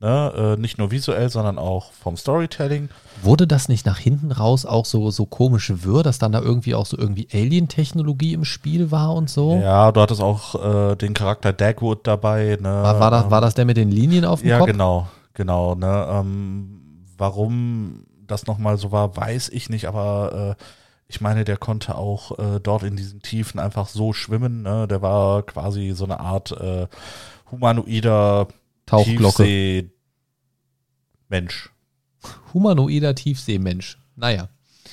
[0.00, 0.56] Ne?
[0.56, 2.88] Äh, nicht nur visuell, sondern auch vom Storytelling.
[3.22, 6.74] Wurde das nicht nach hinten raus auch so, so komisch wirr, dass dann da irgendwie
[6.74, 9.60] auch so irgendwie Alien-Technologie im Spiel war und so?
[9.62, 12.56] Ja, du hattest auch äh, den Charakter Dagwood dabei.
[12.60, 12.68] Ne?
[12.68, 14.68] War, war, das, war das der mit den Linien auf dem Ja, Kopf?
[14.68, 15.74] genau, genau.
[15.74, 16.06] Ne?
[16.10, 20.64] Ähm, warum das nochmal so war, weiß ich nicht, aber äh,
[21.08, 24.62] ich meine, der konnte auch äh, dort in diesen Tiefen einfach so schwimmen.
[24.62, 24.86] Ne?
[24.88, 26.86] Der war quasi so eine Art äh,
[27.50, 28.46] humanoider
[28.86, 29.42] Tauchglocke.
[29.42, 29.90] Tiefsee-
[31.28, 31.70] Mensch.
[32.52, 33.98] Humanoider Tiefseemensch.
[34.16, 34.48] Naja,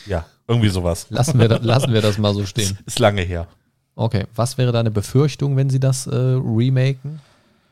[0.06, 1.08] Ja, irgendwie sowas.
[1.10, 2.78] lassen wir, da- lassen wir das mal so stehen.
[2.86, 3.47] Ist lange her.
[3.95, 7.19] Okay, was wäre deine Befürchtung, wenn sie das äh, remaken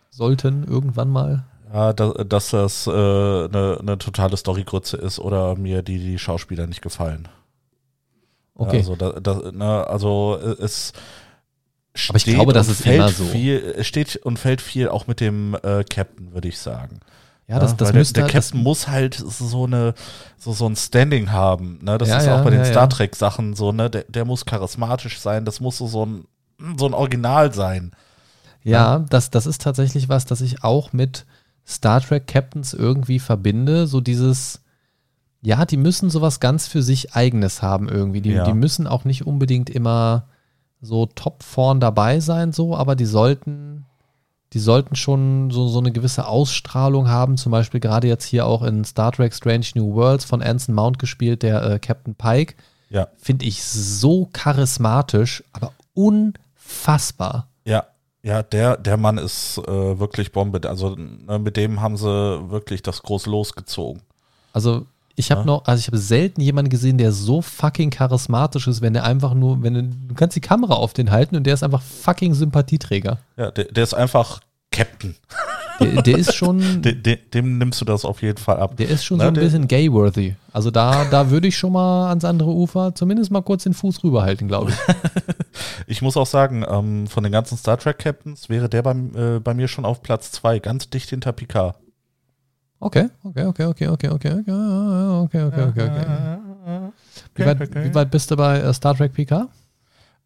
[0.09, 1.43] sollten irgendwann mal?
[1.75, 6.67] Ja, da, dass das äh, eine, eine totale Storygrütze ist oder mir die, die Schauspieler
[6.67, 7.27] nicht gefallen.
[8.55, 10.93] Okay, Also, da, da, ne, also äh, es
[12.07, 13.25] Aber ich steht glaube, das ist fällt immer so.
[13.25, 17.01] Viel, steht und fällt viel auch mit dem äh, Captain, würde ich sagen.
[17.47, 19.93] ja, das, Ja, das weil müsste der, der halt- das, Captain muss halt so eine
[20.37, 21.79] so, so ein Standing haben.
[21.81, 21.97] Ne?
[21.97, 22.63] Das Ja, ist ja, auch bei den.
[22.63, 23.73] Star Trek Sachen so.
[23.73, 25.43] Ne, der, der muss charismatisch sein.
[25.43, 26.25] Das muss so so ein
[26.77, 27.91] so ein Original sein.
[28.63, 31.25] Ja, das, das ist tatsächlich was, das ich auch mit
[31.67, 33.87] Star Trek Captains irgendwie verbinde.
[33.87, 34.61] So dieses,
[35.41, 38.21] Ja, die müssen sowas ganz für sich Eigenes haben irgendwie.
[38.21, 38.43] Die, Ja.
[38.45, 40.25] die müssen auch nicht unbedingt immer
[40.81, 43.85] so top vorn dabei sein, so, aber die sollten,
[44.53, 47.37] die sollten schon so, so eine gewisse Ausstrahlung haben.
[47.37, 50.99] Zum Beispiel gerade jetzt hier auch in Star Trek Strange New Worlds von Anson Mount
[50.99, 52.55] gespielt, der äh, Captain Pike.
[52.89, 57.47] Ja, Finde ich so charismatisch, aber unfassbar.
[57.65, 57.85] ja,
[58.25, 60.67] ja, der, der Mann ist äh, wirklich Bombe.
[60.67, 62.05] Also ne, mit dem haben sie
[62.49, 64.01] wirklich das groß losgezogen.
[64.51, 64.85] Also
[65.15, 65.45] ich habe Ja.
[65.45, 69.33] noch, also ich habe selten jemanden gesehen, der so fucking charismatisch ist, wenn der einfach
[69.33, 72.33] nur, wenn du, du kannst die Kamera auf den halten und der ist einfach fucking
[72.33, 73.19] Sympathieträger.
[73.37, 75.15] Ja, der, der ist einfach Captain.
[75.81, 78.77] Der, der ist schon, De, de, dem nimmst du das auf jeden Fall ab.
[78.77, 80.35] der ist schon Na, so ein bisschen gay-worthy.
[80.53, 84.01] Also da, da würde ich schon mal ans andere Ufer zumindest mal kurz den Fuß
[84.05, 84.77] rüberhalten, glaube ich.
[85.87, 89.39] Ich muss auch sagen, ähm, von den ganzen Star Trek Captains wäre der beim, äh,
[89.39, 91.77] bei mir schon auf Platz zwei, ganz dicht hinter Picard.
[92.79, 96.91] Okay, okay, okay, okay, okay, okay, okay, okay, okay, okay, okay.
[97.35, 99.47] Wie weit, wie weit bist du bei äh, Star Trek PK?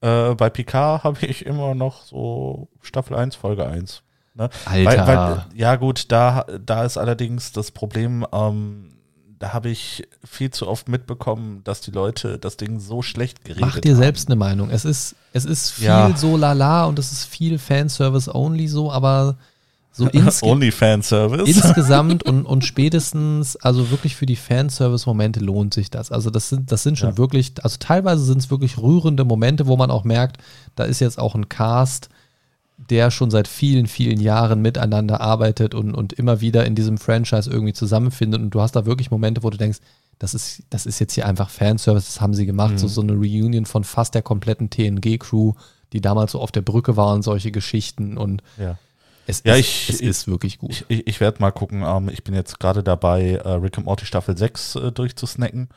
[0.02, 4.04] Äh, bei Picard habe ich immer noch so Staffel 1, Folge 1.
[4.36, 4.50] Ne?
[4.66, 5.08] Alter.
[5.08, 8.99] Weil, weil, ja gut, da, da ist allerdings das Problem, ähm,
[9.40, 13.62] da habe ich viel zu oft mitbekommen, dass die Leute das Ding so schlecht geredet
[13.66, 13.98] Mach dir haben.
[14.02, 14.70] selbst eine Meinung.
[14.70, 16.16] Es ist, es ist viel Ja.
[16.16, 19.38] so lala und es ist viel Fanservice only so, aber
[19.92, 21.48] so insge Only Fanservice.
[21.50, 26.12] insgesamt und, und spätestens, also wirklich für die Fanservice-Momente lohnt sich das.
[26.12, 27.18] Also das sind, das sind schon Ja.
[27.18, 30.38] wirklich, also teilweise sind es wirklich rührende Momente, wo man auch merkt,
[30.76, 32.10] da ist jetzt auch ein Cast,
[32.90, 37.50] der schon seit vielen, vielen Jahren miteinander arbeitet und, und immer wieder in diesem Franchise
[37.50, 38.42] irgendwie zusammenfindet.
[38.42, 39.80] Und du hast da wirklich Momente, wo du denkst,
[40.18, 42.80] das ist, das ist jetzt hier einfach Fanservice, das haben sie gemacht.
[42.80, 45.54] So, so eine Reunion von fast der kompletten TNG-Crew,
[45.94, 48.18] die damals so auf der Brücke war und solche Geschichten.
[48.18, 48.78] Und ja.
[49.28, 50.72] es, Ja, ist, ich- es ich- ist wirklich gut.
[50.72, 51.84] Ich, ich, ich werde mal gucken.
[51.86, 55.70] Ähm, ich bin jetzt gerade dabei, äh, Rick and Morty Staffel 6 äh, durchzusnacken.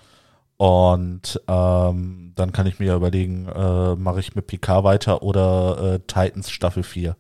[0.63, 5.95] Und ähm, dann kann ich mir ja überlegen, äh, mache ich mit PK weiter oder
[5.95, 7.17] äh, Titans Staffel 4.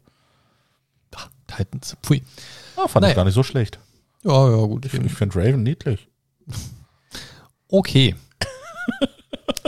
[1.48, 1.96] Titans.
[2.05, 2.22] Pfui.
[2.76, 3.11] Ah, fand Naja.
[3.11, 3.81] ich gar nicht so schlecht.
[4.22, 4.87] Ja, ja, gut.
[4.87, 6.07] Ich, ich finde Raven niedlich.
[7.66, 8.14] Okay.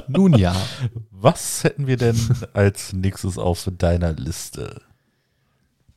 [0.06, 0.54] Nun ja.
[1.10, 2.16] Was hätten wir denn
[2.52, 4.82] als nächstes auf deiner Liste?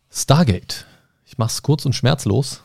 [0.09, 0.87] Stargate.
[1.25, 2.63] Ich mach's kurz und schmerzlos.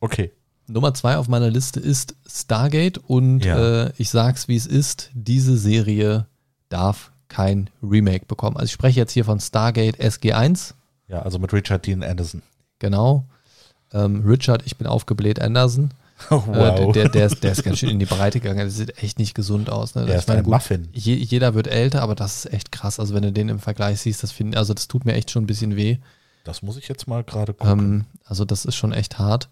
[0.00, 0.32] Okay.
[0.68, 3.84] Nummer zwei auf meiner Liste ist Stargate und Ja.
[3.86, 6.26] äh, ich sag's wie es ist, diese Serie
[6.68, 8.56] darf kein Remake bekommen.
[8.56, 10.74] Also ich spreche jetzt hier von Stargate SG1,
[11.08, 12.42] Ja, also mit Richard Dean Anderson.
[12.78, 13.24] genau.
[13.92, 15.90] Ähm, Richard, ich bin aufgebläht Anderson.
[16.30, 18.58] Oh, Äh, der, der, ist, der ist ganz schön in die Breite gegangen.
[18.60, 19.94] Der sieht echt nicht gesund aus.
[19.94, 20.02] Ne?
[20.02, 20.88] Er Ich ist meine, ein gut, Muffin.
[20.94, 22.98] Je, jeder wird älter, aber das ist echt krass.
[22.98, 25.44] Also wenn du den im Vergleich siehst, das find, also das tut mir echt schon
[25.44, 25.98] ein bisschen weh.
[26.44, 27.78] Das muss ich jetzt mal gerade gucken.
[27.78, 29.50] Ähm, also das ist schon echt hart.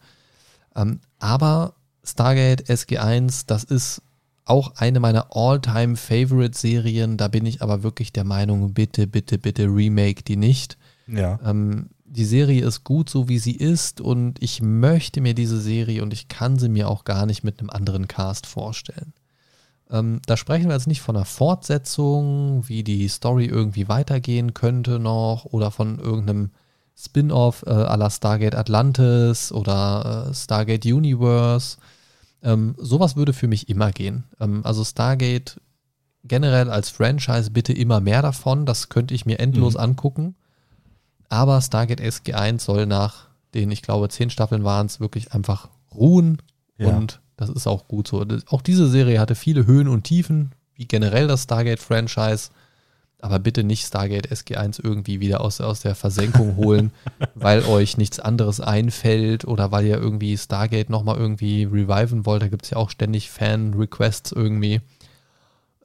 [0.76, 4.02] Ähm, aber Stargate SG1, das ist
[4.44, 7.16] auch eine meiner All-Time-Favorite-Serien.
[7.16, 10.76] Da bin ich aber wirklich der Meinung, bitte, bitte, bitte remake die nicht.
[11.06, 11.38] ja.
[11.44, 16.00] Ähm, die Serie ist gut, so wie sie ist und ich möchte mir diese Serie
[16.00, 19.14] und ich kann sie mir auch gar nicht mit einem anderen Cast vorstellen.
[19.90, 25.00] Ähm, da sprechen wir jetzt nicht von einer Fortsetzung, wie die Story irgendwie weitergehen könnte
[25.00, 26.50] noch oder von irgendeinem
[26.96, 31.76] Spin-off äh, à la Stargate Atlantis oder äh, Stargate Universe.
[32.42, 34.24] Ähm, sowas würde für mich immer gehen.
[34.40, 35.60] Ähm, also Stargate
[36.24, 38.64] generell als Franchise bitte immer mehr davon.
[38.66, 39.80] Das könnte ich mir endlos Mhm.
[39.80, 40.34] angucken.
[41.28, 46.40] Aber Stargate SG1 soll nach den, ich glaube, zehn Staffeln waren es, wirklich einfach ruhen.
[46.78, 46.88] Ja.
[46.96, 48.24] Und das ist auch gut so.
[48.46, 52.50] Auch diese Serie hatte viele Höhen und Tiefen, wie generell das Stargate-Franchise.
[53.24, 56.92] Aber bitte nicht Stargate SG1 irgendwie wieder aus, aus der Versenkung holen,
[57.34, 62.42] weil euch nichts anderes einfällt oder weil ihr irgendwie Stargate nochmal irgendwie reviven wollt.
[62.42, 64.82] Da gibt es ja auch ständig Fan-Requests irgendwie.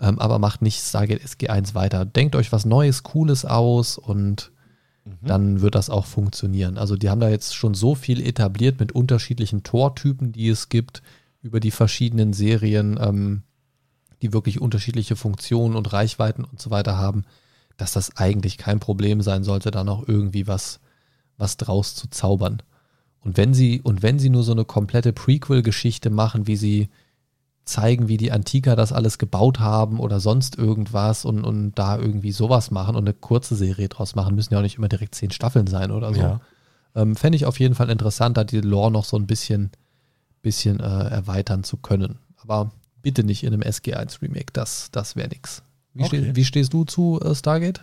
[0.01, 2.03] Ähm, aber macht nicht Stargate SG1 weiter.
[2.03, 4.51] Denkt euch was Neues, Cooles aus und
[5.21, 6.77] dann wird das auch funktionieren.
[6.77, 11.01] Also die haben da jetzt schon so viel etabliert mit unterschiedlichen Tortypen, die es gibt,
[11.41, 13.43] über die verschiedenen Serien, ähm,
[14.21, 17.23] die wirklich unterschiedliche Funktionen und Reichweiten und so weiter haben,
[17.77, 20.79] dass das eigentlich kein Problem sein sollte, da noch irgendwie was,
[21.37, 22.61] was draus zu zaubern.
[23.21, 26.89] Und wenn sie, und wenn sie nur so eine komplette Prequel-Geschichte machen, wie sie
[27.65, 32.31] zeigen, wie die Antiker das alles gebaut haben oder sonst irgendwas und, und da irgendwie
[32.31, 35.31] sowas machen und eine kurze Serie draus machen, müssen ja auch nicht immer direkt zehn
[35.31, 36.19] Staffeln sein oder so.
[36.19, 36.41] Ja.
[36.95, 39.71] Ähm, Fände ich auf jeden Fall interessant, da die Lore noch so ein bisschen,
[40.41, 42.17] bisschen äh, erweitern zu können.
[42.41, 42.71] Aber
[43.01, 45.61] bitte nicht in einem SG1 Remake, das, das wäre nix.
[45.93, 46.17] Wie, Okay.
[46.23, 47.81] steh, wie stehst du zu äh, Stargate?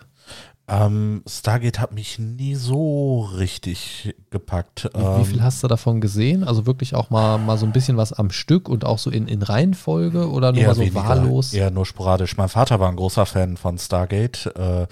[0.68, 4.90] Ähm, Stargate hat mich nie so richtig gepackt.
[4.94, 6.42] Wie, wie Ähm, viel hast du davon gesehen?
[6.42, 9.28] Also wirklich auch mal, mal so ein bisschen was am Stück und auch so in,
[9.28, 11.52] in Reihenfolge oder nur so weniger, wahllos?
[11.52, 12.36] Eher nur sporadisch.
[12.36, 14.86] Mein Vater war ein großer Fan von Stargate äh,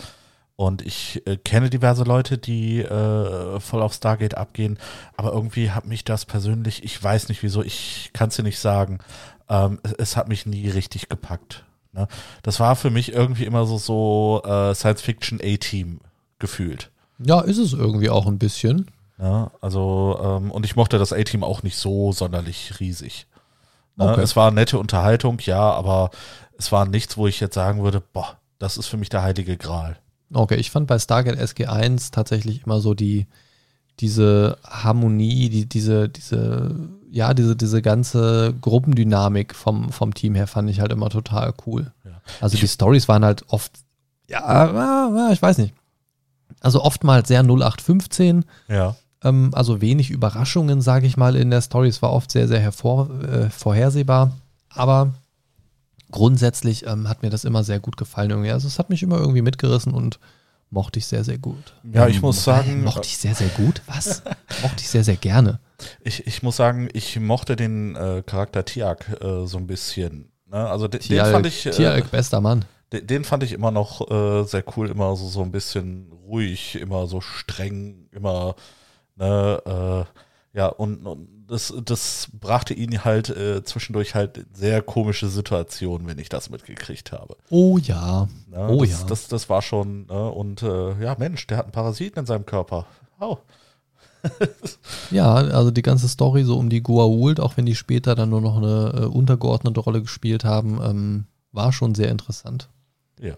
[0.54, 4.78] und ich äh, kenne diverse Leute, die äh, voll auf Stargate abgehen,
[5.16, 8.60] aber irgendwie hat mich das persönlich, ich weiß nicht wieso, ich kann es dir nicht
[8.60, 9.00] sagen,
[9.48, 11.64] ähm, es, es hat mich nie richtig gepackt.
[11.92, 12.08] Ne?
[12.42, 16.00] Das war für mich irgendwie immer so, so äh, Science-Fiction A-Team
[16.38, 16.90] gefühlt.
[17.18, 18.90] Ja, ist es irgendwie auch ein bisschen.
[19.18, 23.26] Ja, also, ähm, und ich mochte das A-Team auch nicht so sonderlich riesig.
[23.96, 24.22] Ne, Okay.
[24.22, 26.10] Es war nette Unterhaltung, ja, aber
[26.58, 29.56] es war nichts, wo ich jetzt sagen würde, boah, das ist für mich der heilige
[29.56, 29.96] Gral.
[30.32, 33.26] Okay, ich fand bei Stargate SG1 tatsächlich immer so die,
[34.00, 36.74] diese Harmonie, die, diese, diese,
[37.10, 41.92] ja, diese, diese ganze Gruppendynamik vom, vom Team her fand ich halt immer total cool.
[42.04, 42.20] Ja.
[42.40, 43.72] Also Ich- die Stories waren halt oft,
[44.28, 44.66] ja,
[45.16, 45.74] ja, ich weiß nicht.
[46.60, 48.96] Also oftmals sehr 0815, Ja.
[49.22, 51.88] ähm, also wenig Überraschungen, sage ich mal, in der Story.
[51.88, 54.32] Es war oft sehr, sehr hervor, äh, vorhersehbar.
[54.70, 55.12] Aber
[56.10, 58.30] grundsätzlich ähm, hat mir das immer sehr gut gefallen.
[58.30, 58.50] Irgendwie.
[58.50, 60.18] Also es hat mich immer irgendwie mitgerissen und
[60.74, 61.72] mochte ich sehr, sehr gut.
[61.90, 63.80] Ja, ich muss sagen, Mochte ich sehr, sehr gut?
[63.86, 64.22] Was?
[64.62, 65.60] mochte ich sehr, sehr gerne.
[66.02, 70.30] ich, ich muss sagen, ich mochte den äh, Charakter Tiak äh, so ein bisschen.
[70.50, 70.68] Ne?
[70.68, 72.64] Also den, den Tialk, fand ich, äh, Tialk, bester Mann.
[72.92, 76.74] den, den fand ich immer noch äh, sehr cool, immer so, so ein bisschen ruhig,
[76.74, 78.56] immer so streng, immer,
[79.16, 80.20] ne, äh,
[80.54, 86.20] ja, und, und das, das brachte ihn halt äh, zwischendurch halt sehr komische Situationen, wenn
[86.20, 87.36] ich das mitgekriegt habe.
[87.50, 88.28] Oh ja.
[88.48, 88.68] Ne?
[88.70, 89.06] Oh das, ja.
[89.08, 90.30] Das, das war schon, ne?
[90.30, 92.86] und äh, ja, Mensch, der hat einen Parasiten in seinem Körper.
[93.20, 93.38] Oh.
[95.10, 98.40] Ja, also die ganze Story so um die Goa'uld, auch wenn die später dann nur
[98.40, 102.70] noch eine äh, untergeordnete Rolle gespielt haben, ähm, war schon sehr interessant.
[103.20, 103.36] Ja.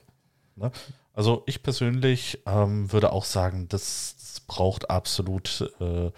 [0.55, 0.71] Ne?
[1.13, 6.13] Also ich persönlich ähm, würde auch sagen, das, das braucht absolut äh,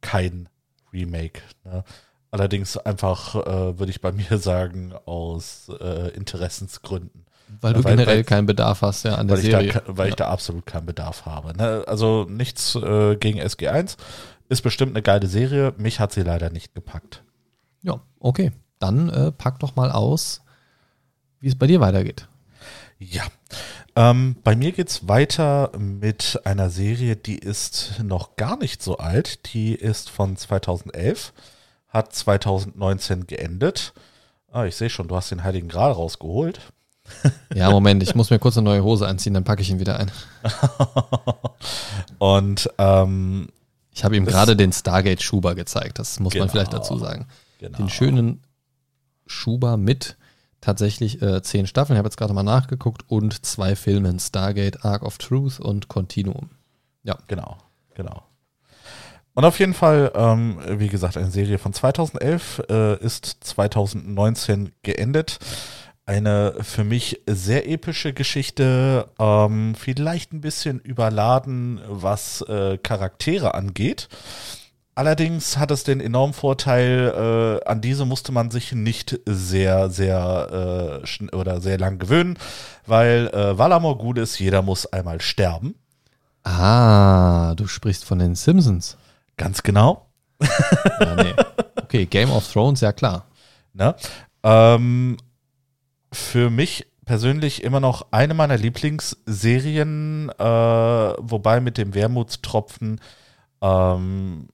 [0.00, 0.48] kein
[0.92, 1.40] Remake.
[1.64, 1.84] Ne?
[2.30, 7.26] Allerdings einfach, äh, würde ich bei mir sagen, aus äh, Interessensgründen.
[7.60, 9.82] Weil du Weil- generell weil- keinen Bedarf hast ja an der Weil, ich da, Serie.
[9.86, 11.56] weil ich da absolut keinen Bedarf habe.
[11.56, 11.84] Ne?
[11.88, 13.96] Also nichts äh, gegen SG1.
[14.48, 15.74] Ist bestimmt eine geile Serie.
[15.76, 17.22] Mich hat sie leider nicht gepackt.
[17.82, 18.52] Ja, okay.
[18.78, 20.42] Dann äh, pack doch mal aus,
[21.40, 22.28] wie es bei dir weitergeht.
[23.02, 23.22] Ja.
[23.96, 29.52] Ähm, bei mir geht's weiter mit einer Serie, die ist noch gar nicht so alt.
[29.54, 31.32] Die ist von 2011,
[31.88, 33.94] hat 2019 geendet.
[34.52, 36.60] Ah, ich sehe schon, du hast den Heiligen Gral rausgeholt.
[37.52, 39.98] Ja, Moment, ich muss mir kurz eine neue Hose anziehen, dann packe ich ihn wieder
[39.98, 40.12] ein.
[42.18, 43.48] Und ähm,
[43.92, 46.52] Ich habe ihm gerade den Stargate Schuber gezeigt, das muss man Genau.
[46.52, 47.26] vielleicht dazu sagen.
[47.58, 47.78] genau.
[47.78, 48.42] Den schönen
[49.26, 50.16] Schuber mit
[50.60, 55.02] tatsächlich äh, zehn Staffeln, ich habe jetzt gerade mal nachgeguckt, und zwei Filmen, Stargate, Arc
[55.02, 56.50] of Truth und Continuum.
[57.28, 57.56] Genau,
[57.94, 58.22] genau.
[59.34, 65.38] Und auf jeden Fall, ähm, wie gesagt, eine Serie von 2011 äh, ist 2019 geendet.
[66.04, 74.08] Eine für mich sehr epische Geschichte, ähm, vielleicht ein bisschen überladen, was äh, Charaktere angeht.
[75.00, 81.00] Allerdings hat es den enormen Vorteil, äh, an diese musste man sich nicht sehr, sehr
[81.02, 82.38] äh, oder sehr lang gewöhnen,
[82.84, 85.74] weil äh, Valar gut ist, jeder muss einmal sterben.
[86.44, 88.98] Ah, du sprichst von den Simpsons.
[89.38, 90.10] Ganz genau.
[91.00, 91.32] Ja, nee.
[91.82, 93.24] Okay, Game of Thrones, ja klar.
[93.72, 93.94] Ne?
[94.42, 95.16] Ähm,
[96.12, 103.00] für mich persönlich immer noch eine meiner Lieblingsserien, äh, wobei mit dem Wermutstropfen,
[103.62, 104.48] ähm,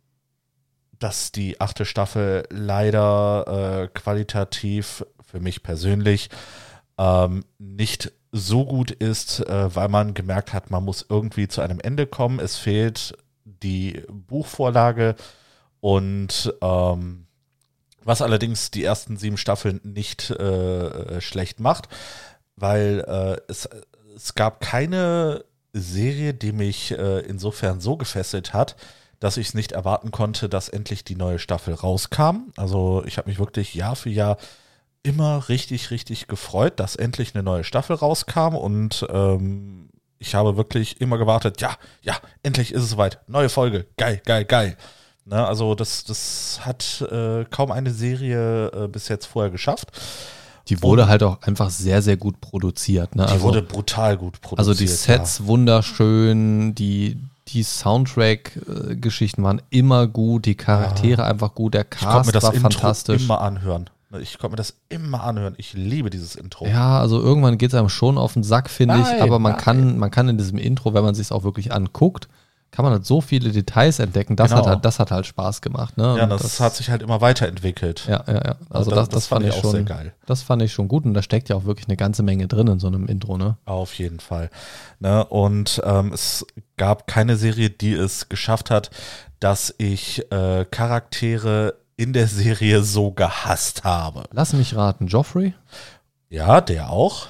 [0.98, 6.30] dass die achte Staffel leider äh, qualitativ für mich persönlich
[6.98, 11.80] ähm, nicht so gut ist, äh, weil man gemerkt hat, man muss irgendwie zu einem
[11.80, 12.38] Ende kommen.
[12.38, 15.16] Es fehlt die Buchvorlage
[15.80, 17.26] und ähm,
[18.02, 21.88] was allerdings die ersten sieben Staffeln nicht äh, schlecht macht,
[22.56, 23.68] weil äh, es,
[24.14, 28.76] es gab keine Serie, die mich äh, insofern so gefesselt hat,
[29.20, 32.52] dass ich es nicht erwarten konnte, dass endlich die neue Staffel rauskam.
[32.56, 34.36] Also ich habe mich wirklich Jahr für Jahr
[35.02, 39.88] immer richtig, richtig gefreut, dass endlich eine neue Staffel rauskam und ähm,
[40.18, 44.44] ich habe wirklich immer gewartet, ja, ja, endlich ist es soweit, neue Folge, geil, geil,
[44.44, 44.76] geil.
[45.24, 49.90] Ne, also das, das hat äh, kaum eine Serie äh, bis jetzt vorher geschafft.
[50.68, 53.14] Die wurde halt auch einfach sehr, sehr gut produziert.
[53.14, 53.26] Ne?
[53.26, 54.58] Die Also, wurde brutal gut produziert.
[54.58, 61.82] also die Sets wunderschön, die, die Soundtrack-Geschichten waren immer gut, die Charaktere einfach gut, der
[61.82, 61.86] ja.
[61.92, 63.22] ich konnte mir Cast das war Intro fantastisch.
[63.24, 63.90] immer anhören.
[64.20, 65.54] Ich konnte mir das immer anhören.
[65.58, 66.66] Ich liebe dieses Intro.
[66.66, 69.22] Ja, also irgendwann geht es einem schon auf den Sack, finde ich.
[69.22, 69.60] Aber man nein.
[69.60, 72.28] kann, man kann in diesem Intro, wenn man sich auch wirklich anguckt,
[72.76, 74.36] kann man halt so viele Details entdecken.
[74.36, 74.60] Das, Genau.
[74.62, 75.96] hat, halt, das hat halt Spaß gemacht.
[75.96, 76.16] Ne?
[76.18, 78.04] Ja, Und das, hat sich halt immer weiterentwickelt.
[78.06, 78.56] Ja, ja, ja.
[78.68, 80.12] Also das- das, das, das fand fand ich auch sehr schon geil.
[80.26, 82.66] Das fand ich schon gut und da steckt ja auch wirklich eine ganze Menge drin
[82.68, 83.56] in so einem Intro, ne?
[83.64, 84.50] Auf jeden Fall.
[85.00, 85.24] Ne?
[85.24, 86.46] Und ähm, es
[86.76, 88.90] gab keine Serie, die es geschafft hat,
[89.40, 94.24] dass ich äh, Charaktere in der Serie so gehasst habe.
[94.32, 95.54] Lass mich raten, Joffrey?
[96.28, 97.28] Ja, der auch.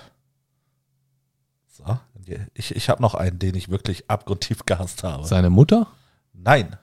[2.55, 5.27] Ich, ich habe noch einen, den ich wirklich abgrundtief gehasst habe.
[5.27, 5.87] Seine Mutter?
[6.33, 6.77] Nein,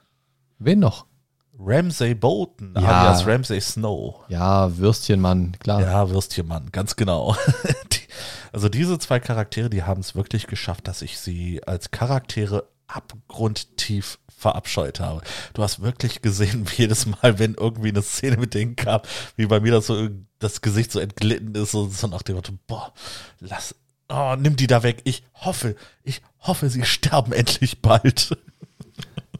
[0.58, 1.06] Wen noch?
[1.58, 3.02] Ramsay Bolton, Ja.
[3.02, 4.24] alias Ramsay Snow.
[4.28, 5.80] Ja, Würstchenmann, klar.
[5.82, 7.36] Ja, Würstchenmann, ganz genau.
[7.92, 8.00] Die,
[8.52, 14.18] also diese zwei Charaktere, die haben es wirklich geschafft, dass ich sie als Charaktere abgrundtief
[14.36, 15.22] verabscheut habe.
[15.54, 19.00] Du hast wirklich gesehen, wie jedes Mal, wenn irgendwie eine Szene mit denen kam,
[19.36, 22.52] wie bei mir das so das Gesicht so entglitten ist und so nach dem Motto,
[22.66, 22.92] boah,
[23.40, 23.74] lass,
[24.08, 25.00] oh, nimm die da weg.
[25.04, 28.36] Ich hoffe, ich hoffe, sie sterben endlich bald.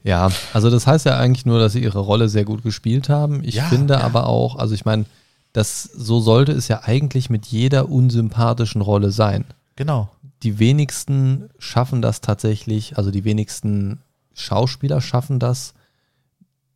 [0.03, 3.43] Ja, also das heißt ja eigentlich nur, dass sie ihre Rolle sehr gut gespielt haben.
[3.43, 4.01] Ich Ja, finde ja.
[4.01, 5.07] aber auch, also ich meine,
[5.55, 9.45] das so sollte es ja eigentlich mit jeder unsympathischen Rolle sein.
[9.77, 10.11] Genau.
[10.43, 14.01] Die wenigsten schaffen das tatsächlich, also die wenigsten
[14.35, 15.73] Schauspieler schaffen das,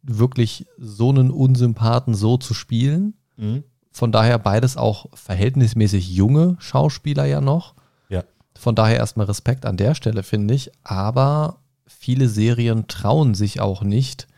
[0.02, 3.14] wirklich so einen Unsympathen so zu spielen.
[3.36, 3.64] Mhm.
[3.98, 7.74] Von daher beides auch verhältnismäßig junge Schauspieler ja noch.
[8.08, 8.22] Ja.
[8.56, 10.70] Von daher erstmal Respekt an der Stelle, finde ich.
[10.84, 14.28] Aber viele Serien trauen sich auch nicht,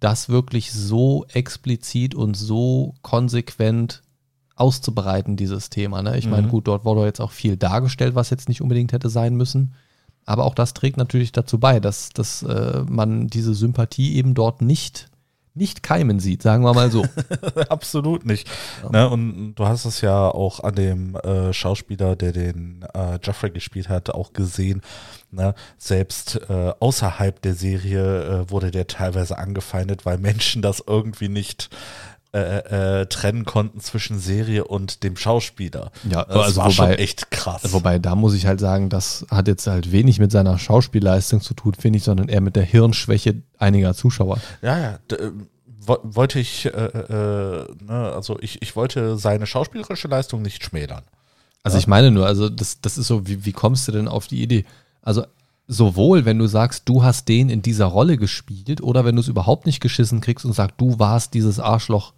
[0.00, 4.00] das wirklich so explizit und so konsequent
[4.56, 6.00] auszubereiten, dieses Thema.
[6.00, 6.16] Ne?
[6.16, 6.50] Ich meine, Mhm.
[6.52, 9.74] gut, dort wurde jetzt auch viel dargestellt, was jetzt nicht unbedingt hätte sein müssen.
[10.24, 14.62] Aber auch das trägt natürlich dazu bei, dass, dass äh, man diese Sympathie eben dort
[14.62, 15.10] nicht,
[15.54, 17.06] nicht keimen sieht, sagen wir mal so.
[17.68, 18.50] Absolut nicht.
[18.90, 23.50] Ne, und du hast es ja auch an dem äh, Schauspieler, der den äh, Joffrey
[23.50, 24.82] gespielt hat, auch gesehen.
[25.30, 25.54] Ne?
[25.78, 31.70] Selbst äh, außerhalb der Serie äh, wurde der teilweise angefeindet, weil Menschen das irgendwie nicht
[32.34, 35.92] äh, äh, trennen konnten zwischen Serie und dem Schauspieler.
[36.10, 37.72] Ja, das also war schon wobei- echt krass.
[37.72, 41.54] Wobei, da muss ich halt sagen, das hat jetzt halt wenig mit seiner Schauspielleistung zu
[41.54, 44.38] tun, finde ich, sondern eher mit der Hirnschwäche einiger Zuschauer.
[44.62, 44.98] Ja, ja.
[45.16, 45.30] äh,
[45.86, 51.02] wo- Wollte ich, äh, äh, ne, also ich, ich wollte seine schauspielerische Leistung nicht schmälern.
[51.62, 51.80] Also Ja.
[51.80, 54.42] ich meine nur, also das, das ist so, wie, wie kommst du denn auf die
[54.42, 54.64] Idee?
[55.02, 55.24] Also
[55.66, 59.28] sowohl, wenn du sagst, du hast den in dieser Rolle gespielt oder wenn du es
[59.28, 62.12] überhaupt nicht geschissen kriegst und sagst, du warst dieses Arschloch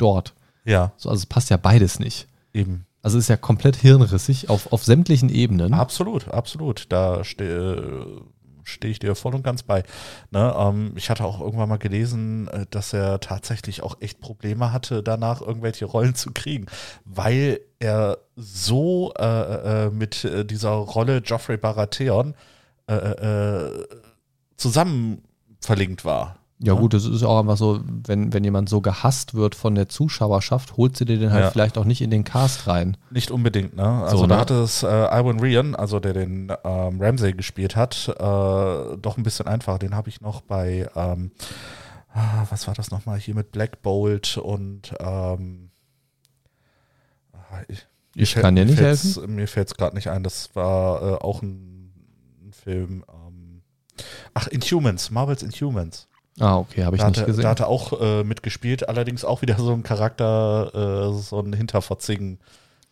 [0.00, 0.34] dort.
[0.64, 2.28] Ja, So, also es passt ja beides nicht.
[2.52, 2.86] eben.
[3.02, 5.72] Also es ist ja komplett hirnrissig auf, auf sämtlichen Ebenen.
[5.72, 6.84] Absolut, absolut.
[6.90, 8.20] Da stehe
[8.64, 9.82] steh ich dir voll und ganz bei.
[10.30, 14.72] Ne, ähm, ich hatte auch irgendwann mal gelesen, äh, dass er tatsächlich auch echt Probleme
[14.72, 16.66] hatte, danach irgendwelche Rollen zu kriegen,
[17.04, 22.34] weil er so äh, äh, mit äh, dieser Rolle Geoffrey Baratheon
[22.88, 23.86] äh, äh,
[24.56, 25.22] zusammen
[25.60, 26.36] verlinkt war.
[26.62, 29.88] Ja gut, das ist auch einfach so, wenn, wenn jemand so gehasst wird von der
[29.88, 31.50] Zuschauerschaft, holt sie dir den halt Ja.
[31.50, 32.98] vielleicht auch nicht in den Cast rein.
[33.10, 34.02] Nicht unbedingt, ne?
[34.04, 34.40] Also So, da ne?
[34.42, 38.14] hat es äh, Iwan Rian, also der den ähm, Ramsay gespielt hat, äh,
[38.98, 39.78] doch ein bisschen einfacher.
[39.78, 41.30] Den habe ich noch bei, ähm,
[42.12, 45.70] ah, was war das nochmal hier mit Black Bolt und ähm,
[47.32, 49.34] ah, ich, Ich fällt- kann dir nicht helfen.
[49.34, 50.22] Mir fällt es gerade nicht ein.
[50.22, 51.92] Das war äh, auch ein,
[52.42, 53.02] ein Film.
[53.08, 53.62] Ähm,
[54.34, 56.06] ach, Inhumans, Marvels Inhumans.
[56.38, 57.42] Ah, okay, habe ich Da nicht hat, er, gesehen.
[57.42, 61.52] da hat er auch äh, mitgespielt, allerdings auch wieder so ein Charakter, äh, so ein
[61.52, 62.38] hinterfotzigen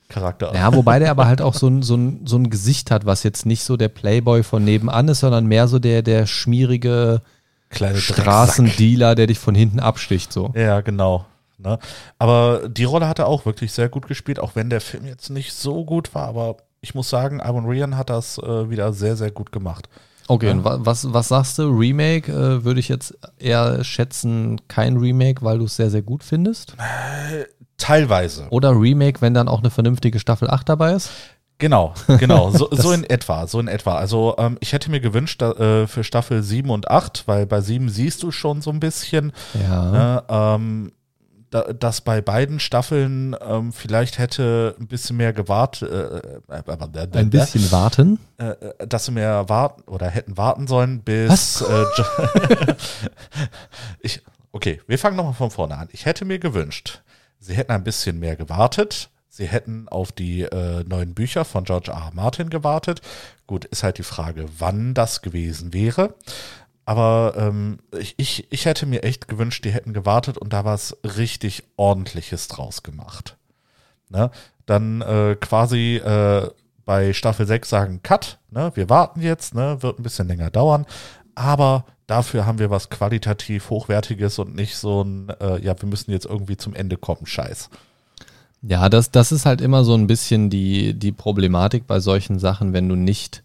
[0.08, 0.54] Charakter.
[0.54, 3.22] Ja, wobei der aber halt auch so ein, so, ein, so ein Gesicht hat, was
[3.22, 7.22] jetzt nicht so der Playboy von nebenan ist, sondern mehr so der, der schmierige
[7.70, 7.98] Kleine.
[7.98, 10.32] Straßendealer, der dich von hinten absticht.
[10.32, 10.52] So.
[10.56, 11.26] Ja, genau.
[11.58, 11.78] Ne?
[12.18, 15.28] Aber die Rolle hat er auch wirklich sehr gut gespielt, auch wenn der Film jetzt
[15.28, 16.28] nicht so gut war.
[16.28, 19.88] Aber ich muss sagen, Ivan Rian hat das äh, wieder sehr, sehr gut gemacht.
[20.28, 20.52] Okay, Ja.
[20.52, 21.62] und wa- was, was sagst du?
[21.70, 26.22] Remake äh, würde ich jetzt eher schätzen, kein Remake, weil du es sehr, sehr gut
[26.22, 26.74] findest.
[27.76, 28.46] Teilweise.
[28.50, 31.10] Oder Remake, wenn dann auch eine vernünftige Staffel 8 dabei ist.
[31.58, 32.50] Genau, genau.
[32.50, 33.94] So, so in etwa, so in etwa.
[33.96, 37.60] Also ähm, ich hätte mir gewünscht da, äh, für Staffel 7 und 8, weil bei
[37.60, 39.90] 7 siehst du schon so ein bisschen, Ja.
[39.90, 40.92] ne, ähm,
[41.50, 46.40] da, dass bei beiden Staffeln ähm, vielleicht hätte ein bisschen mehr gewartet, äh, äh,
[47.12, 48.18] Ein bisschen warten.
[48.38, 51.62] äh, äh, dass sie mehr warten oder hätten warten sollen, bis
[54.00, 54.22] ich,
[54.52, 55.88] okay, wir fangen nochmal von vorne an.
[55.92, 57.02] Ich hätte mir gewünscht,
[57.38, 59.10] sie hätten ein bisschen mehr gewartet.
[59.30, 61.96] Sie hätten auf die äh, neuen Bücher von George R.
[61.96, 62.10] R.
[62.12, 63.02] Martin gewartet.
[63.46, 66.14] Gut, ist halt die Frage, wann das gewesen wäre.
[66.88, 70.96] Aber ähm, ich, ich, ich hätte mir echt gewünscht, die hätten gewartet und da was
[71.04, 73.36] richtig ordentliches draus gemacht.
[74.08, 74.30] Ne?
[74.64, 76.48] Dann äh, quasi äh,
[76.86, 78.72] bei Staffel 6 sagen, Cut, ne?
[78.72, 79.82] wir warten jetzt, ne?
[79.82, 80.86] wird ein bisschen länger dauern,
[81.34, 86.10] aber dafür haben wir was qualitativ Hochwertiges und nicht so ein, äh, ja, wir müssen
[86.10, 87.68] jetzt irgendwie zum Ende kommen, Scheiß.
[88.62, 92.72] Ja, das, das ist halt immer so ein bisschen die, die Problematik bei solchen Sachen,
[92.72, 93.42] wenn du nicht,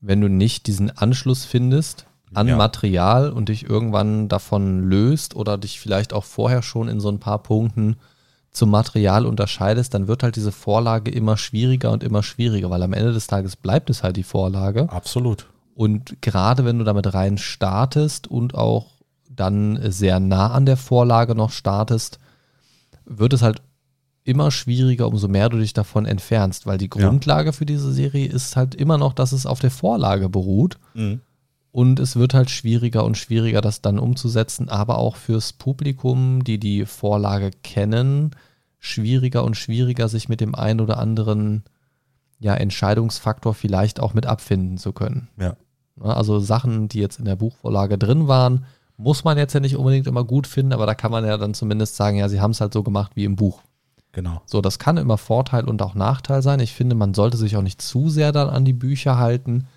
[0.00, 2.56] wenn du nicht diesen Anschluss findest an Ja.
[2.56, 7.18] Material und dich irgendwann davon löst oder dich vielleicht auch vorher schon in so ein
[7.18, 7.96] paar Punkten
[8.52, 12.92] zum Material unterscheidest, dann wird halt diese Vorlage immer schwieriger und immer schwieriger, weil am
[12.92, 14.88] Ende des Tages bleibt es halt die Vorlage.
[14.90, 15.46] Absolut.
[15.74, 18.86] Und gerade wenn du damit rein startest und auch
[19.28, 22.18] dann sehr nah an der Vorlage noch startest,
[23.06, 23.62] wird es halt
[24.24, 27.08] immer schwieriger, umso mehr du dich davon entfernst, weil die Ja.
[27.08, 30.78] Grundlage für diese Serie ist halt immer noch, dass es auf der Vorlage beruht.
[30.94, 31.20] Mhm.
[31.72, 36.58] Und es wird halt schwieriger und schwieriger, das dann umzusetzen, aber auch fürs Publikum, die
[36.58, 38.32] die Vorlage kennen,
[38.78, 41.62] schwieriger und schwieriger, sich mit dem einen oder anderen
[42.40, 45.28] ja, Entscheidungsfaktor vielleicht auch mit abfinden zu können.
[45.38, 45.56] Ja.
[46.02, 48.64] Ja, Also Sachen, die jetzt in der Buchvorlage drin waren,
[48.96, 51.54] muss man jetzt ja nicht unbedingt immer gut finden, aber da kann man ja dann
[51.54, 53.62] zumindest sagen, ja, sie haben es halt so gemacht wie im Buch.
[54.12, 54.42] Genau.
[54.44, 56.60] So, das kann immer Vorteil und auch Nachteil sein.
[56.60, 59.68] Ich finde, man sollte sich auch nicht zu sehr dann an die Bücher halten,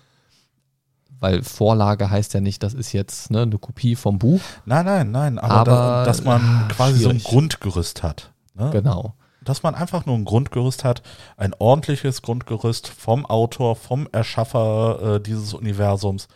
[1.20, 4.40] weil Vorlage heißt ja nicht, das ist jetzt ne, eine Kopie vom Buch.
[4.64, 7.30] Nein, nein, nein, aber, Aber, da, dass man ah, quasi so ein schwierig.
[7.32, 8.32] Grundgerüst hat.
[8.54, 8.70] Ne?
[8.70, 9.14] Genau.
[9.42, 11.02] Dass man einfach nur ein Grundgerüst hat,
[11.36, 16.28] ein ordentliches Grundgerüst vom Autor, vom Erschaffer äh, dieses Universums,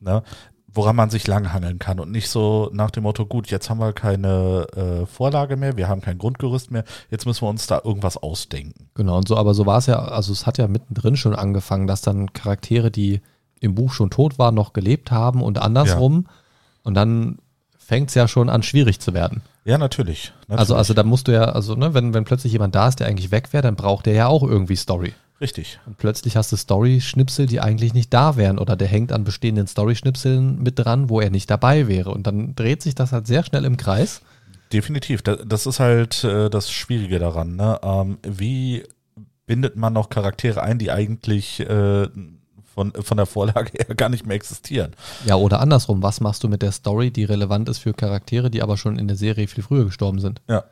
[0.00, 0.22] ne?
[0.74, 3.92] woran man sich langhangeln kann und nicht so nach dem Motto, gut, jetzt haben wir
[3.92, 8.16] keine äh, Vorlage mehr, wir haben kein Grundgerüst mehr, jetzt müssen wir uns da irgendwas
[8.16, 8.90] ausdenken.
[8.94, 11.86] Genau, und so, aber so war es ja, also es hat ja mittendrin schon angefangen,
[11.86, 13.20] dass dann Charaktere, die
[13.64, 16.26] im Buch schon tot waren, noch gelebt haben und andersrum.
[16.84, 17.38] Und dann
[17.78, 19.42] fängt es ja schon an, schwierig zu werden.
[19.64, 20.32] Ja, natürlich.
[20.42, 20.58] natürlich.
[20.60, 23.06] Also, also da musst du ja, also ne, wenn, wenn plötzlich jemand da ist, der
[23.08, 25.14] eigentlich weg wäre, dann braucht der ja auch irgendwie Story.
[25.40, 25.80] Richtig.
[25.86, 29.66] Und plötzlich hast du Story-Schnipsel, die eigentlich nicht da wären oder der hängt an bestehenden
[29.66, 32.10] Story-Schnipseln mit dran, wo er nicht dabei wäre.
[32.10, 34.20] Und dann dreht sich das halt sehr schnell im Kreis.
[34.72, 35.22] Definitiv.
[35.22, 37.56] Da- Das ist halt äh, das Schwierige daran.
[37.56, 37.78] Ne?
[37.82, 38.84] Ähm, wie
[39.46, 42.08] bindet man noch Charaktere ein, die eigentlich äh,
[42.74, 44.92] von, von der Vorlage her gar nicht mehr existieren?
[45.24, 48.62] Ja, oder andersrum, was machst du mit der Story, die relevant ist für Charaktere, die
[48.62, 50.42] aber schon in der Serie viel früher gestorben sind?
[50.48, 50.64] Ja.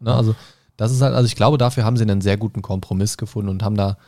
[0.00, 0.34] Ne, also,
[0.76, 3.62] das ist halt, also ich glaube, dafür haben sie einen sehr guten Kompromiss gefunden und
[3.62, 3.98] haben da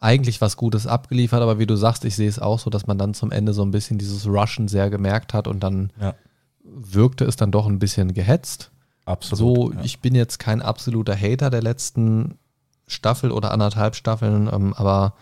[0.00, 2.98] eigentlich was Gutes abgeliefert, aber wie du sagst, ich sehe es auch so, dass man
[2.98, 6.14] dann zum Ende so ein bisschen dieses Rushen sehr gemerkt hat und dann Ja.
[6.62, 8.70] wirkte es dann doch ein bisschen gehetzt.
[9.06, 9.38] Absolut.
[9.38, 9.80] So, ja.
[9.82, 12.38] ich bin jetzt kein absoluter Hater der letzten
[12.86, 15.14] Staffel oder anderthalb Staffeln, ähm, aber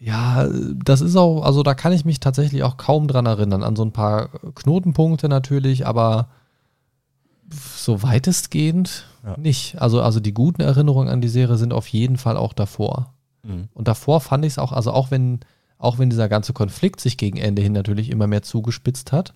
[0.00, 0.48] ja,
[0.82, 3.84] das ist auch, also da kann ich mich tatsächlich auch kaum dran erinnern, an so
[3.84, 6.28] ein paar Knotenpunkte natürlich, aber
[7.76, 9.36] so weitestgehend Ja.
[9.36, 9.80] nicht.
[9.80, 13.12] Also, also die guten Erinnerungen an die Serie sind auf jeden Fall auch davor.
[13.42, 13.68] Mhm.
[13.74, 15.40] Und davor fand ich es auch, also auch wenn,
[15.78, 19.34] auch wenn dieser ganze Konflikt sich gegen Ende hin natürlich immer mehr zugespitzt hat,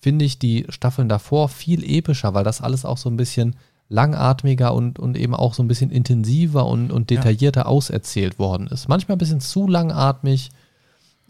[0.00, 3.56] finde ich die Staffeln davor viel epischer, weil das alles auch so ein bisschen
[3.90, 8.88] langatmiger und, und eben auch so ein bisschen intensiver und, und detaillierter auserzählt worden ist.
[8.88, 10.50] Manchmal ein bisschen zu langatmig,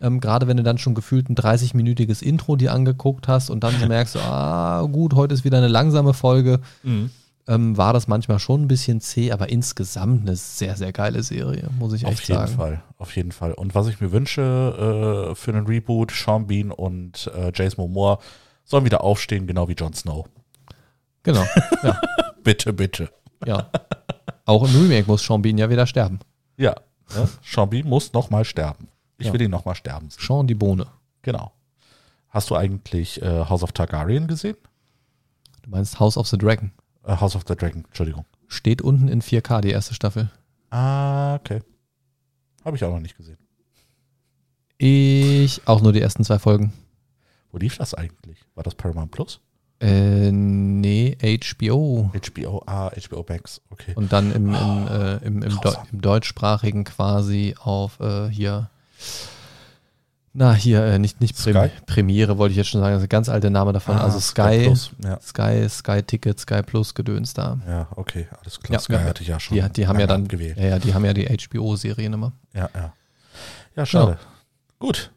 [0.01, 3.75] ähm, gerade wenn du dann schon gefühlt ein 30-minütiges Intro dir angeguckt hast und dann
[3.81, 7.11] so merkst, ah gut, heute ist wieder eine langsame Folge, Mhm.
[7.49, 11.69] ähm, war das manchmal schon ein bisschen zäh, aber insgesamt eine sehr, sehr geile Serie,
[11.79, 12.53] muss ich Auf echt jeden sagen.
[12.53, 13.55] Fall, auf jeden Fall.
[13.55, 18.19] Und was ich mir wünsche äh, für einen Reboot, Sean Bean und äh, Jason Momoa
[18.67, 20.27] sollen wieder aufstehen, genau wie Jon Snow.
[21.23, 21.45] Genau,
[21.83, 22.01] ja,
[22.43, 23.11] Bitte, bitte.
[23.47, 23.71] ja.
[24.47, 26.19] Auch im Remake muss Sean Bean ja wieder sterben.
[26.57, 26.75] Ja,
[27.15, 27.29] ne?
[27.45, 28.89] Sean Bean muss nochmal sterben.
[29.19, 29.33] Ich Ja.
[29.33, 30.21] will ihn nochmal sterben sehen.
[30.27, 30.87] Sean die Bohne.
[31.23, 31.53] Genau.
[32.31, 34.57] Hast du eigentlich äh, House of Targaryen gesehen?
[35.63, 36.73] Du meinst House of the Dragon.
[37.05, 38.25] Äh, House of the Dragon, Entschuldigung.
[38.49, 40.31] Steht unten in 4K, die erste Staffel.
[40.71, 41.61] Ah, okay.
[42.65, 43.39] Habe ich auch noch nicht gesehen.
[44.79, 46.73] Ich auch nur die ersten zwei Folgen.
[47.53, 48.39] Wo lief das eigentlich?
[48.55, 49.41] War das Paramount Plus?
[49.81, 52.11] Äh, nee, HBO.
[52.13, 53.93] HBO, ah, HBO Max, okay.
[53.95, 58.69] Und dann im, im, äh, im, im, Deu im deutschsprachigen quasi auf äh, hier.
[60.33, 61.71] Na, hier, äh, nicht, nicht Prem Sky?
[61.87, 62.93] Premiere, wollte ich jetzt schon sagen.
[62.93, 63.97] Das ist ein ganz alter Name davon.
[63.97, 65.19] Ah, also Sky, Plus, ja.
[65.21, 67.59] Sky, Sky Ticket, Sky Plus Gedöns da.
[67.67, 68.75] ja, okay, alles klar.
[68.75, 69.57] Ja, Sky ja, hatte ich ja schon.
[69.57, 70.59] Die, die haben ja dann, abgewählt.
[70.59, 72.33] ja, ja, die haben ja die HBO-Serien immer.
[72.53, 72.93] Ja, ja.
[73.77, 74.19] Ja, schade.
[74.79, 75.11] Gut.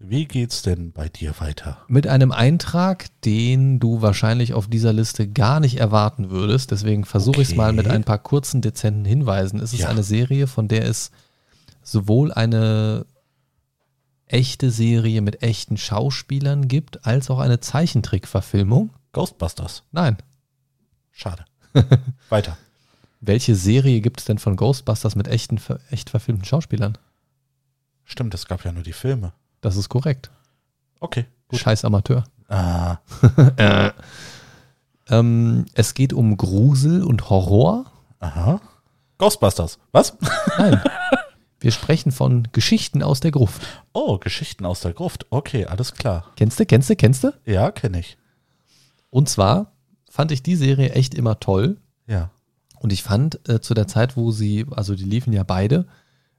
[0.00, 1.78] Wie geht's denn bei dir weiter?
[1.88, 6.70] Mit einem Eintrag, den du wahrscheinlich auf dieser Liste gar nicht erwarten würdest.
[6.70, 7.56] Deswegen versuche ich es Okay.
[7.56, 9.58] mal mit ein paar kurzen, dezenten Hinweisen.
[9.58, 9.88] Es ist Ja.
[9.88, 11.10] eine Serie, von der es
[11.82, 13.06] sowohl eine
[14.26, 18.90] echte Serie mit echten Schauspielern gibt, als auch eine Zeichentrickverfilmung?
[19.12, 19.82] Ghostbusters.
[19.90, 20.16] Nein.
[21.10, 21.44] Schade.
[22.28, 22.56] Weiter.
[23.20, 26.96] Welche Serie gibt es denn von Ghostbusters mit echten, echt verfilmten Schauspielern?
[28.04, 29.32] Stimmt, es gab ja nur die Filme.
[29.60, 30.30] Das ist korrekt.
[31.00, 31.26] Okay.
[31.48, 31.60] Gut.
[31.60, 32.24] Scheiß Amateur.
[32.48, 32.98] Ah,
[35.10, 37.86] Ähm, es geht um Grusel und Horror.
[38.20, 38.60] aha.
[39.16, 39.78] Ghostbusters.
[39.90, 40.16] Was?
[40.58, 40.80] Nein.
[41.60, 43.62] Wir sprechen von Geschichten aus der Gruft.
[43.92, 45.26] Oh, Geschichten aus der Gruft.
[45.30, 46.30] Okay, alles klar.
[46.36, 47.32] Kennst du, kennst du, kennst du?
[47.44, 48.16] Ja, kenne ich.
[49.10, 49.72] Und zwar
[50.08, 51.78] fand ich die Serie echt immer toll.
[52.06, 52.30] Ja.
[52.78, 55.86] Und ich fand äh, zu der Zeit, wo sie, also die liefen ja beide,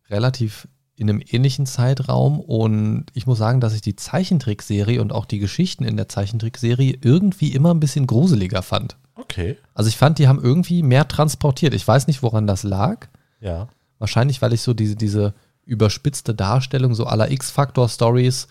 [0.09, 2.41] relativ in einem ähnlichen Zeitraum.
[2.41, 6.97] Und ich muss sagen, dass ich die Zeichentrickserie und auch die Geschichten in der Zeichentrickserie
[7.01, 8.97] irgendwie immer ein bisschen gruseliger fand.
[9.15, 9.57] Okay.
[9.73, 11.73] Also ich fand, die haben irgendwie mehr transportiert.
[11.73, 13.07] Ich weiß nicht, woran das lag.
[13.39, 13.69] Ja.
[13.97, 15.33] Wahrscheinlich, weil ich so diese, diese
[15.65, 18.49] überspitzte Darstellung so aller X-Factor-Stories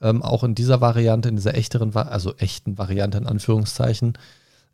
[0.00, 4.16] ähm, auch in dieser Variante, in dieser echteren, also echten Variante in Anführungszeichen,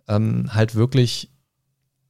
[0.08, 1.30] ähm, halt wirklich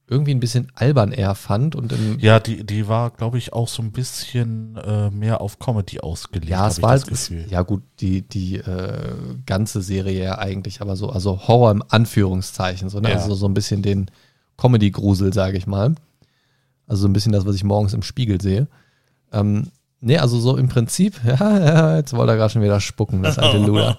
[0.07, 3.81] irgendwie ein bisschen albern eher fand und Ja, die, die war, glaube ich, auch so
[3.81, 6.49] ein bisschen äh, mehr auf Comedy ausgelegt.
[6.49, 7.45] ja, es war das halt, Gefühl.
[7.49, 9.15] ja gut, die, die äh,
[9.47, 13.09] ganze Serie ja eigentlich, aber so, also Horror im Anführungszeichen, so, ne?
[13.09, 13.15] Ja.
[13.15, 14.11] also so ein bisschen den
[14.57, 15.95] Comedy-Grusel, sage ich mal.
[16.87, 18.67] Also so ein bisschen das, was ich morgens im Spiegel sehe.
[19.31, 23.23] Ähm, nee, also so im Prinzip, ja, ja jetzt wollte er gerade schon wieder spucken,
[23.23, 23.97] das alte Luder.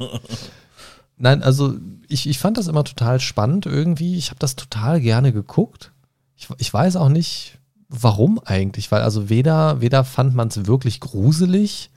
[1.19, 1.75] Nein, also
[2.09, 4.17] ich, ich fand das immer total spannend irgendwie.
[4.17, 5.93] Ich habe das total gerne geguckt.
[6.37, 7.59] Ich, ich weiß auch nicht,
[7.89, 11.91] warum eigentlich, weil also weder, weder fand man es wirklich gruselig,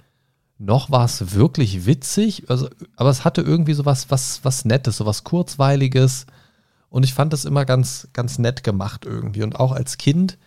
[0.58, 4.98] noch war es wirklich witzig, also, aber es hatte irgendwie so was, was, was Nettes,
[4.98, 6.26] so was Kurzweiliges.
[6.90, 9.44] Und ich fand das immer ganz, ganz nett gemacht irgendwie.
[9.44, 10.38] Und auch als Kind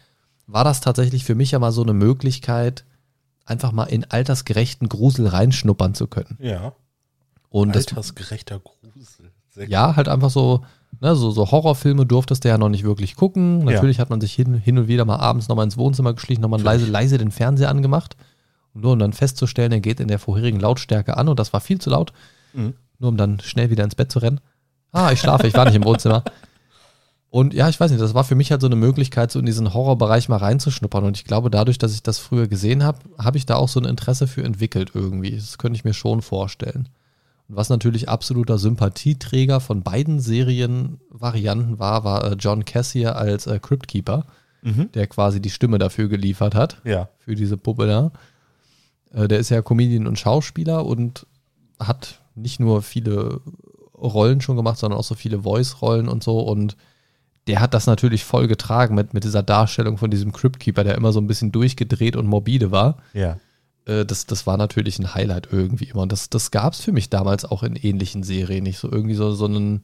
[0.47, 2.85] war das tatsächlich für mich ja mal so eine Möglichkeit,
[3.45, 6.37] einfach mal in altersgerechten Grusel reinschnuppern zu können.
[6.41, 6.75] Ja.
[7.49, 9.31] Und das, Altersgerechter Grusel.
[9.51, 10.65] Sehr ja, halt einfach so,
[11.01, 13.65] ne, so, so Horrorfilme durftest du ja noch nicht wirklich gucken.
[13.65, 16.61] Natürlich hat man sich hin, hin und wieder mal abends nochmal ins Wohnzimmer geschlichen, nochmal
[16.61, 18.17] leise, leise den Fernseher angemacht.
[18.75, 21.81] Nur um dann festzustellen, er geht in der vorherigen Lautstärke an und das war viel
[21.81, 22.13] zu laut.
[22.55, 22.75] Mhm.
[22.99, 24.41] Nur um dann schnell wieder ins Bett zu rennen.
[24.93, 26.23] Ah, ich schlafe, ich war nicht im Wohnzimmer.
[27.33, 29.47] Und ja, ich weiß nicht, das war für mich halt so eine Möglichkeit, so in
[29.47, 31.03] diesen Horrorbereich mal reinzuschnuppern.
[31.03, 33.81] Und ich glaube, dadurch, dass ich das früher gesehen habe, habe ich da auch so
[33.81, 35.35] ein Interesse für entwickelt irgendwie.
[35.35, 36.91] Das könnte ich mir schon vorstellen.
[37.53, 43.59] Und was natürlich absoluter Sympathieträger von beiden Serienvarianten war, war äh, John Cassier als äh,
[43.59, 44.25] Cryptkeeper,
[44.63, 44.91] Mhm.
[44.93, 47.09] der quasi die Stimme dafür geliefert hat, Ja.
[47.19, 48.13] für diese Puppe da.
[49.13, 51.27] Äh, der ist ja Comedian und Schauspieler und
[51.79, 53.41] hat nicht nur viele
[53.95, 56.41] Rollen schon gemacht, sondern auch so viele Voice-Rollen und so.
[56.41, 56.77] Und
[57.49, 61.13] der hat das natürlich voll getragen mit, mit dieser Darstellung von diesem Cryptkeeper, der immer
[61.13, 62.97] so ein bisschen durchgedreht und morbide war.
[63.13, 63.39] Ja.
[63.87, 66.03] Äh, das, das war natürlich ein Highlight irgendwie immer.
[66.03, 68.65] Und das, das gab es für mich damals auch in ähnlichen Serien.
[68.65, 69.83] Nicht so irgendwie so, so einen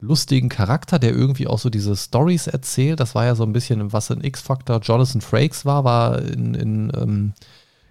[0.00, 3.00] lustigen Charakter, der irgendwie auch so diese Stories erzählt.
[3.00, 6.92] Das war ja so ein bisschen, was in X-Factor Jonathan Frakes war, war in, in
[6.94, 7.32] ähm,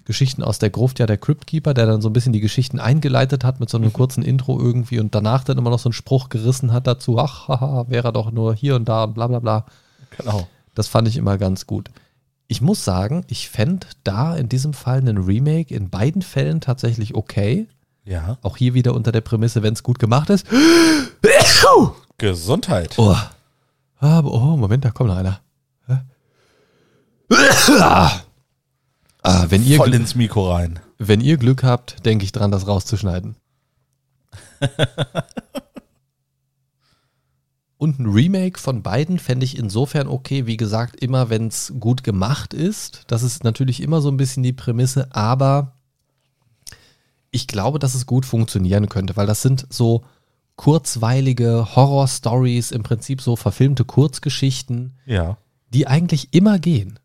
[0.06, 3.44] Geschichten aus der Gruft ja der Cryptkeeper, der dann so ein bisschen die Geschichten eingeleitet
[3.44, 6.30] hat mit so einem kurzen Intro irgendwie und danach dann immer noch so einen Spruch
[6.30, 9.40] gerissen hat dazu, ach, haha, wäre er doch nur hier und da und bla bla
[9.40, 9.66] bla.
[10.18, 10.48] Genau.
[10.76, 11.90] Das fand ich immer ganz gut.
[12.54, 17.16] Ich muss sagen, ich fände da in diesem Fall einen Remake in beiden Fällen tatsächlich
[17.16, 17.68] okay.
[18.06, 18.38] Ja.
[18.44, 20.46] Auch hier wieder unter der Prämisse, wenn es gut gemacht ist.
[22.20, 22.94] Gesundheit.
[23.00, 23.18] Oh.
[23.98, 25.40] Aber, oh, Moment, da kommt noch einer.
[29.24, 30.80] Ah, wenn, ihr, Voll ins Mikro rein.
[31.00, 33.36] wenn ihr Glück habt, denke ich dran, das rauszuschneiden.
[37.84, 42.02] Und ein Remake von beiden fände ich insofern okay, wie gesagt, immer wenn es gut
[42.02, 43.04] gemacht ist.
[43.08, 45.74] Das ist natürlich immer so ein bisschen die Prämisse, aber
[47.30, 50.06] ich glaube, dass es gut funktionieren könnte, weil das sind so
[50.56, 55.36] kurzweilige Horror-Stories, im Prinzip so verfilmte Kurzgeschichten, Ja.
[55.74, 57.00] die eigentlich immer gehen.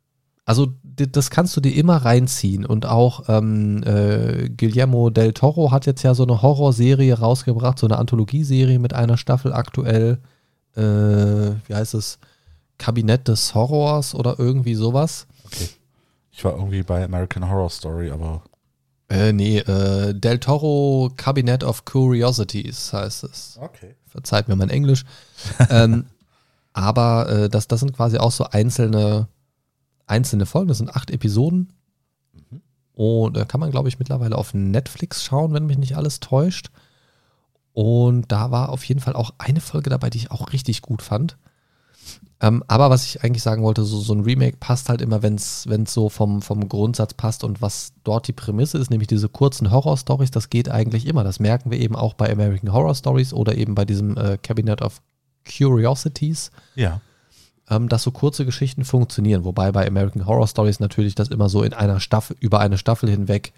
[0.44, 2.64] Also das kannst du dir immer reinziehen.
[2.64, 7.88] Und auch ähm, äh, Guillermo del Toro hat jetzt ja so eine Horrorserie rausgebracht, so
[7.88, 10.20] eine Anthologieserie mit einer Staffel aktuell.
[10.78, 12.18] Äh, wie heißt es?
[12.78, 15.26] Kabinett des Horrors oder irgendwie sowas.
[15.44, 15.68] Okay.
[16.30, 18.42] Ich war irgendwie bei American Horror Story, aber
[19.10, 23.58] Äh, nee, äh, Del Toro Cabinet of Curiosities heißt es.
[23.60, 23.96] okay.
[24.06, 25.04] Verzeiht mir mein Englisch.
[25.70, 26.06] ähm,
[26.72, 29.26] aber äh, das, das sind quasi auch so einzelne,
[30.06, 30.68] einzelne Folgen.
[30.68, 31.72] Das sind acht Episoden.
[32.94, 36.70] Und da kann man, glaube ich, mittlerweile auf Netflix schauen, wenn mich nicht alles täuscht.
[37.78, 41.00] Und da war auf jeden Fall auch eine Folge dabei, die ich auch richtig gut
[41.00, 41.36] fand.
[42.40, 45.36] Ähm, aber was ich eigentlich sagen wollte, so, so ein Remake passt halt immer, wenn
[45.36, 49.70] es so vom, vom Grundsatz passt und was dort die Prämisse ist, nämlich diese kurzen
[49.70, 51.22] Horror-Stories, das geht eigentlich immer.
[51.22, 54.82] Das merken wir eben auch bei American Horror Stories oder eben bei diesem äh, Cabinet
[54.82, 55.00] of
[55.48, 56.50] Curiosities.
[56.74, 57.00] Ja.
[57.70, 61.62] Ähm, dass so kurze Geschichten funktionieren, wobei bei American Horror Stories natürlich das immer so
[61.62, 63.52] in einer Staffel, über eine Staffel hinweg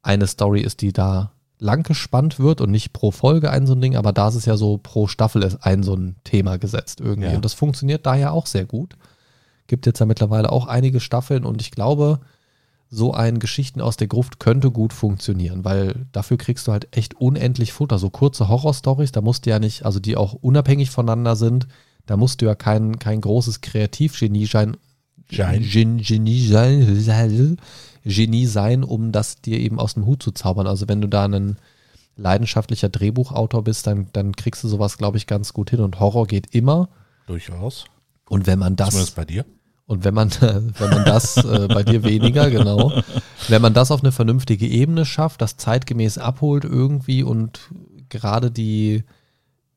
[0.00, 3.80] eine Story ist, die da lang gespannt wird und nicht pro Folge ein so ein
[3.80, 7.00] Ding, aber da ist es ja so pro Staffel ist ein so ein Thema gesetzt
[7.00, 7.28] irgendwie.
[7.28, 7.36] Ja.
[7.36, 8.96] Und das funktioniert daher auch sehr gut.
[9.66, 12.20] Gibt jetzt ja mittlerweile auch einige Staffeln und ich glaube,
[12.88, 17.14] so ein Geschichten aus der Gruft könnte gut funktionieren, weil dafür kriegst du halt echt
[17.14, 17.98] unendlich Futter.
[17.98, 21.66] So kurze Horrorstories, da musst du ja nicht, also die auch unabhängig voneinander sind,
[22.06, 24.76] da musst du ja kein, kein großes Kreativgenie sein,
[25.28, 27.66] Genie sein,
[28.06, 30.66] Genie sein, um das dir eben aus dem Hut zu zaubern.
[30.66, 31.56] Also wenn du da ein
[32.16, 35.80] leidenschaftlicher Drehbuchautor bist, dann, dann kriegst du sowas, glaube ich, ganz gut hin.
[35.80, 36.88] Und Horror geht immer.
[37.26, 37.86] Durchaus.
[38.28, 39.44] Und wenn man das, Zumindest bei dir.
[39.86, 42.92] und wenn man, wenn man das äh, bei dir weniger, genau,
[43.48, 47.60] wenn man das auf eine vernünftige Ebene schafft, das zeitgemäß abholt irgendwie und
[48.08, 49.04] gerade die,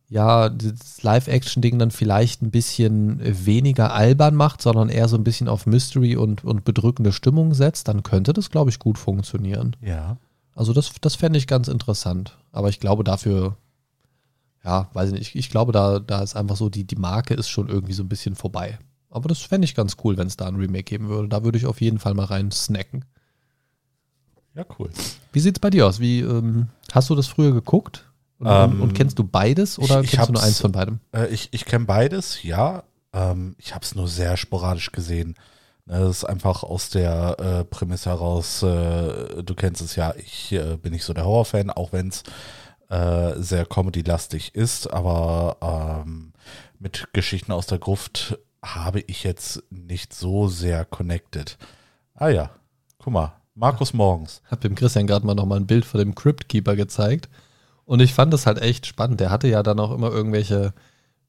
[0.10, 5.48] ja, das Live-Action-Ding dann vielleicht ein bisschen weniger albern macht, sondern eher so ein bisschen
[5.48, 9.76] auf Mystery und, und bedrückende Stimmung setzt, dann könnte das, glaube ich, gut funktionieren.
[9.82, 10.18] Ja.
[10.56, 12.38] Also das, das fände ich ganz interessant.
[12.52, 13.56] Aber ich glaube dafür,
[14.66, 17.36] ja, weiß ich nicht, ich, ich glaube, da, da ist einfach so, die, die Marke
[17.36, 18.80] ist schon irgendwie so ein bisschen vorbei.
[19.12, 21.28] Aber das fände ich ganz cool, wenn es da ein Remake geben würde.
[21.28, 23.06] Da würde ich auf jeden Fall mal rein snacken.
[24.56, 24.90] Ja, cool.
[25.32, 26.00] Wie sieht's bei dir aus?
[26.00, 28.09] Wie, ähm, hast du das früher geguckt?
[28.40, 31.00] Und, Ähm, und kennst du beides oder ich- ich kennst du nur eins von beidem?
[31.14, 32.84] Äh, ich ich kenne beides, ja.
[33.14, 35.36] Ähm, ich habe es nur sehr sporadisch gesehen.
[35.86, 40.52] Ne, Das ist einfach aus der äh, Prämisse heraus, äh, du kennst es ja, ich
[40.54, 42.24] äh, bin nicht so der Horrorfan, auch wenn es
[42.90, 45.58] äh, sehr comedy-lastig ist, aber
[46.06, 46.32] ähm,
[46.80, 51.58] mit Geschichten aus der Gruft habe ich jetzt nicht so sehr connected.
[52.16, 52.50] Ah ja,
[53.00, 54.42] guck mal, Markus Morgens.
[54.50, 57.28] Hab dem Christian gerade mal nochmal ein Bild von dem Cryptkeeper gezeigt.
[57.90, 59.20] Und ich fand das halt echt spannend.
[59.20, 60.74] Der hatte ja dann auch immer irgendwelche,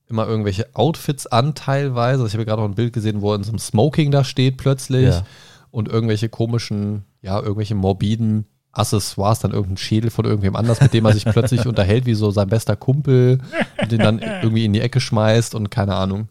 [0.06, 2.26] immer irgendwelche Outfits an teilweise.
[2.26, 4.58] Ich habe gerade noch ein Bild gesehen, wo er in so einem Smoking da steht
[4.58, 5.08] plötzlich.
[5.08, 5.22] Ja.
[5.70, 11.06] Und irgendwelche komischen, ja, irgendwelche morbiden Accessoires, dann irgendein Schädel von irgendwem anders, mit dem
[11.06, 13.38] er sich plötzlich unterhält, wie so sein bester Kumpel,
[13.80, 16.28] und den dann irgendwie in die Ecke schmeißt und keine Ahnung.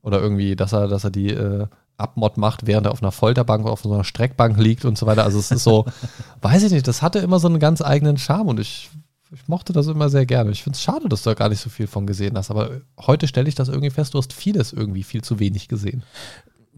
[0.00, 1.66] Oder irgendwie, dass er, dass er die äh,
[1.96, 5.06] Abmod macht, während er auf einer Folterbank oder auf so einer Streckbank liegt und so
[5.06, 5.24] weiter.
[5.24, 5.86] Also es ist so,
[6.40, 8.88] weiß ich nicht, das hatte immer so einen ganz eigenen Charme und ich,
[9.32, 10.50] ich mochte das immer sehr gerne.
[10.50, 12.82] Ich finde es schade, dass du da gar nicht so viel von gesehen hast, aber
[13.00, 16.02] heute stelle ich das irgendwie fest, du hast vieles irgendwie viel zu wenig gesehen.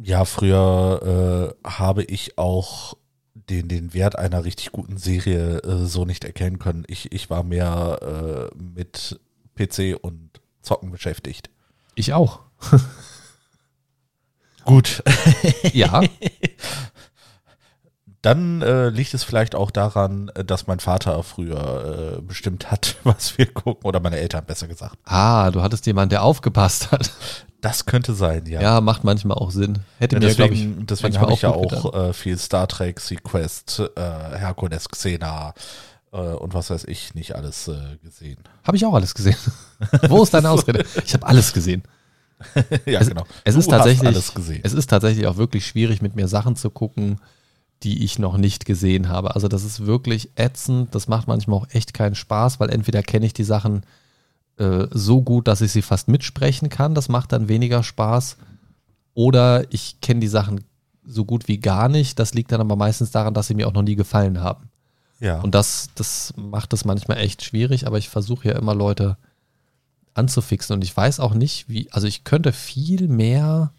[0.00, 2.94] Ja, früher äh, habe ich auch
[3.34, 6.84] den, den Wert einer richtig guten Serie äh, so nicht erkennen können.
[6.86, 9.20] Ich, ich war mehr äh, mit
[9.56, 10.30] PC und
[10.62, 11.50] Zocken beschäftigt.
[11.94, 12.40] Ich auch.
[14.64, 15.02] Gut,
[15.72, 16.02] Ja,
[18.24, 22.96] dann äh, liegt es vielleicht auch daran, äh, dass mein Vater früher äh, bestimmt hat,
[23.04, 24.96] was wir gucken, oder meine Eltern besser gesagt.
[25.04, 27.12] ah, du hattest jemanden, der aufgepasst hat.
[27.60, 28.60] Das könnte sein, ja.
[28.60, 29.78] Ja, macht manchmal auch Sinn.
[29.98, 33.00] Hätte Ja, mir, glaube ich, deswegen deswegen habe ich ja auch äh, viel Star Trek,
[33.00, 35.54] Sequest, äh, Hercules, Xena
[36.12, 38.36] äh, und was weiß ich nicht alles äh, gesehen.
[38.64, 39.36] Habe ich auch alles gesehen.
[40.08, 40.84] Wo ist deine Ausrede?
[41.06, 41.84] Ich habe alles gesehen.
[42.84, 43.24] ja, Es- genau.
[43.44, 44.60] es ist hast tatsächlich- alles gesehen.
[44.62, 47.18] Es ist tatsächlich auch wirklich schwierig, mit mir Sachen zu gucken,
[47.84, 49.34] die ich noch nicht gesehen habe.
[49.34, 50.94] Also das ist wirklich ätzend.
[50.94, 53.84] Das macht manchmal auch echt keinen Spaß, weil entweder kenne ich die Sachen
[54.56, 56.94] äh, so gut, dass ich sie fast mitsprechen kann.
[56.94, 58.38] Das macht dann weniger Spaß.
[59.12, 60.64] Oder ich kenne die Sachen
[61.04, 62.18] so gut wie gar nicht.
[62.18, 64.70] Das liegt dann aber meistens daran, dass sie mir auch noch nie gefallen haben.
[65.20, 65.40] ja.
[65.40, 69.18] Und das, das macht es manchmal echt schwierig, aber ich versuche ja immer Leute
[70.14, 70.74] anzufixen.
[70.74, 73.72] Und ich weiß auch nicht, wie, also ich könnte viel mehr,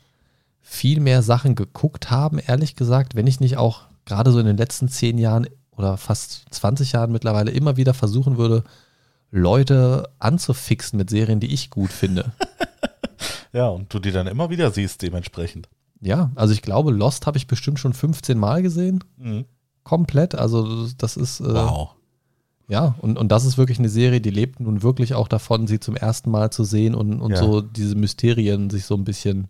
[0.61, 4.57] viel mehr Sachen geguckt haben, ehrlich gesagt, wenn ich nicht auch gerade so in den
[4.57, 8.63] letzten zehn Jahren oder fast 20 Jahren mittlerweile immer wieder versuchen würde,
[9.31, 12.31] Leute anzufixen mit Serien, die ich gut finde.
[13.53, 15.67] ja, und du die dann immer wieder siehst dementsprechend.
[16.01, 19.03] Ja, also ich glaube, Lost habe ich bestimmt schon 15 Mal gesehen.
[19.17, 19.45] Mhm.
[19.83, 20.35] Komplett.
[20.35, 21.39] Also das ist.
[21.41, 21.89] Äh, Wow.
[22.67, 25.79] Ja, und, und das ist wirklich eine Serie, die lebt nun wirklich auch davon, sie
[25.79, 27.37] zum ersten Mal zu sehen und, und Ja.
[27.37, 29.49] so diese Mysterien sich so ein bisschen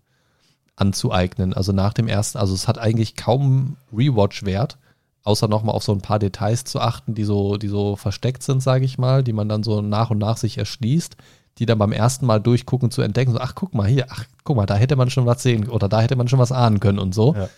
[0.75, 1.53] anzueignen.
[1.53, 4.77] Also nach dem ersten, also es hat eigentlich kaum Rewatch-Wert,
[5.23, 8.61] außer nochmal auf so ein paar Details zu achten, die so, die so versteckt sind,
[8.61, 11.15] sage ich mal, die man dann so nach und nach sich erschließt,
[11.57, 14.57] die dann beim ersten Mal durchgucken zu entdecken, so, ach guck mal hier, ach guck
[14.57, 16.99] mal, da hätte man schon was sehen oder da hätte man schon was ahnen können
[16.99, 17.33] und so.
[17.33, 17.49] Ja.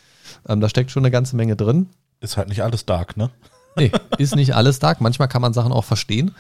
[0.48, 1.90] Ähm, da steckt schon eine ganze Menge drin.
[2.20, 3.30] Ist halt nicht alles dark, ne?
[3.76, 5.02] Nee, ist nicht alles dark.
[5.02, 6.34] Manchmal kann man Sachen auch verstehen.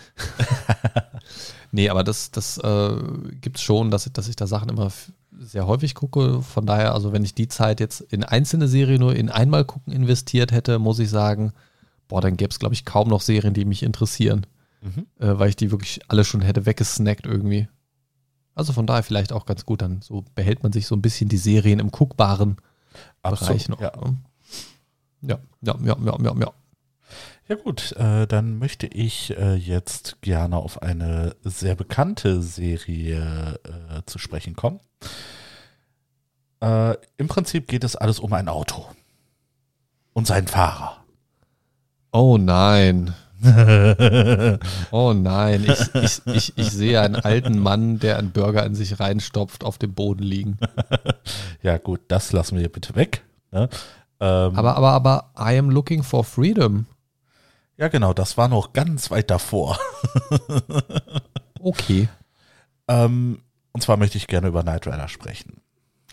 [1.71, 2.95] nee, aber das, das äh,
[3.41, 4.91] gibt es schon, dass, dass ich da Sachen immer
[5.39, 6.41] sehr häufig gucke.
[6.41, 9.93] Von daher, also wenn ich die Zeit jetzt in einzelne Serien nur in einmal gucken
[9.93, 11.53] investiert hätte, muss ich sagen,
[12.07, 14.45] boah, dann gäbe es, glaube ich, kaum noch Serien, die mich interessieren.
[14.81, 15.07] Mhm.
[15.19, 17.67] Äh, weil ich die wirklich alle schon hätte weggesnackt irgendwie.
[18.55, 21.29] Also von daher vielleicht auch ganz gut, dann so behält man sich so ein bisschen
[21.29, 22.57] die Serien im guckbaren
[23.21, 23.81] Absolut, Bereich noch.
[23.81, 23.91] Ja.
[23.95, 24.17] Ne?
[25.21, 26.51] ja, ja, ja, ja, ja, ja.
[27.50, 34.02] Ja gut, äh, dann möchte ich äh, jetzt gerne auf eine sehr bekannte Serie äh,
[34.06, 34.82] zu sprechen kommen.
[36.60, 38.86] Äh, Im Prinzip geht es alles um ein Auto
[40.12, 41.06] und seinen Fahrer.
[42.12, 43.14] Oh nein.
[44.91, 49.00] oh nein, ich, ich, ich, ich sehe einen alten Mann, der einen Burger in sich
[49.00, 50.58] reinstopft, auf dem Boden liegen.
[51.62, 53.24] ja gut, das lassen wir bitte weg.
[53.52, 53.70] Ne?
[54.20, 56.88] Ähm, aber, aber, aber, I am looking for freedom.
[57.78, 59.78] Ja, genau, das war noch ganz weit davor.
[61.59, 62.09] okay.
[62.88, 65.61] Ähm, und zwar möchte ich gerne über Knight Rider sprechen.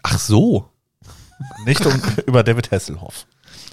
[0.02, 0.68] Ach so.
[1.64, 3.26] Nicht um, über David Hasselhoff.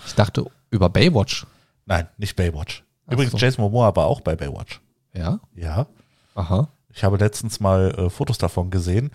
[0.07, 1.45] Ich dachte über Baywatch.
[1.85, 2.85] Nein, nicht Baywatch.
[3.09, 3.37] Übrigens, so.
[3.37, 4.79] Jason Momoa war auch bei Baywatch.
[5.13, 5.41] Ja?
[5.53, 5.87] Ja.
[6.35, 6.69] Aha.
[6.93, 9.11] Ich habe letztens mal äh, Fotos davon gesehen.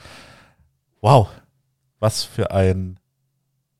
[1.00, 1.30] Wow,
[1.98, 3.00] was für ein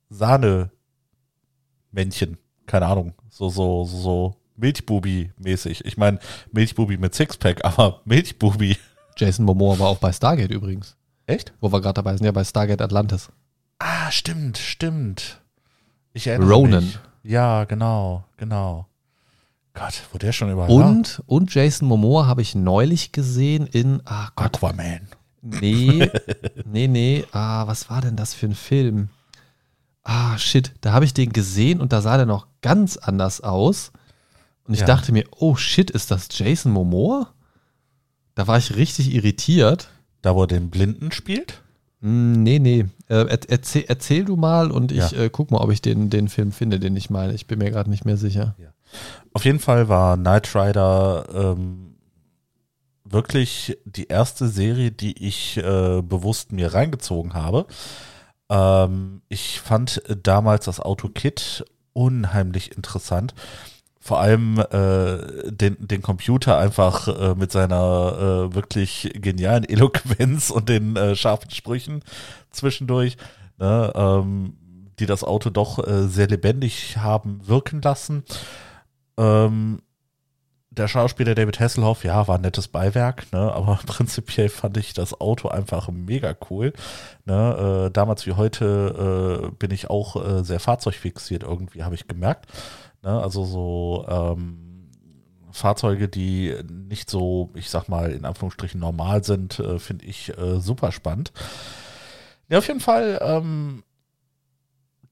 [0.08, 2.38] Sahne-Männchen.
[2.66, 3.12] Keine Ahnung.
[3.28, 5.84] So, so, so Milchbubi-mäßig.
[5.84, 6.18] Ich meine,
[6.52, 8.76] Milchbubi mit Sixpack, aber Milchbubi.
[9.16, 10.96] Jason Momoa war auch bei Stargate übrigens.
[11.26, 11.52] Echt?
[11.60, 13.30] Wo wir gerade dabei sind, ja, bei Stargate Atlantis.
[13.78, 15.40] Ah, stimmt, stimmt.
[16.12, 16.84] Ich erinnere Ronan.
[16.84, 16.98] mich.
[17.22, 18.86] Ja, genau, genau.
[19.74, 21.24] Gott, wo der schon überall und, war.
[21.26, 24.56] Und Jason Momoa habe ich neulich gesehen in ah Gott.
[24.56, 25.08] Aquaman.
[25.42, 26.10] Nee,
[26.64, 27.24] nee, nee.
[27.32, 29.10] Ah, was war denn das für ein Film?
[30.02, 30.72] Ah, shit.
[30.80, 33.92] Da habe ich den gesehen und da sah der noch ganz anders aus.
[34.66, 34.86] Und ich ja.
[34.86, 37.28] dachte mir, oh shit, ist das Jason Momoa?
[38.34, 39.88] Da war ich richtig irritiert.
[40.22, 41.62] Da, wo er den Blinden spielt?
[42.02, 42.86] Hm, nee, nee.
[43.08, 45.22] Äh, erzähl, erzähl, du mal und ich ja.
[45.22, 47.32] äh, guck mal, ob ich den, den Film finde, den ich meine.
[47.32, 48.54] Ich bin mir gerade nicht mehr sicher.
[48.58, 48.68] Ja.
[49.32, 51.94] Auf jeden Fall war Knight Rider ähm,
[53.04, 57.66] wirklich die erste Serie, die ich äh, bewusst mir reingezogen habe.
[58.48, 63.34] Ähm, ich fand damals das Auto-Kit unheimlich interessant
[64.06, 70.68] vor allem äh, den, den Computer einfach äh, mit seiner äh, wirklich genialen Eloquenz und
[70.68, 72.02] den äh, scharfen Sprüchen
[72.52, 73.16] zwischendurch,
[73.58, 74.56] ne, ähm,
[75.00, 78.22] die das Auto doch äh, sehr lebendig haben wirken lassen.
[79.18, 79.80] Ähm,
[80.70, 85.20] der Schauspieler David Hasselhoff, ja, war ein nettes Beiwerk, ne, aber prinzipiell fand ich das
[85.20, 86.72] Auto einfach mega cool.
[87.24, 92.06] Ne, äh, damals wie heute äh, bin ich auch äh, sehr fahrzeugfixiert irgendwie, habe ich
[92.06, 92.46] gemerkt.
[93.06, 93.22] Ne?
[93.22, 94.90] Also so ähm,
[95.52, 100.60] Fahrzeuge, die nicht so, ich sag mal, in Anführungsstrichen normal sind, äh, finde ich äh,
[100.60, 101.32] super spannend.
[102.48, 103.84] Ja, auf jeden Fall, ähm,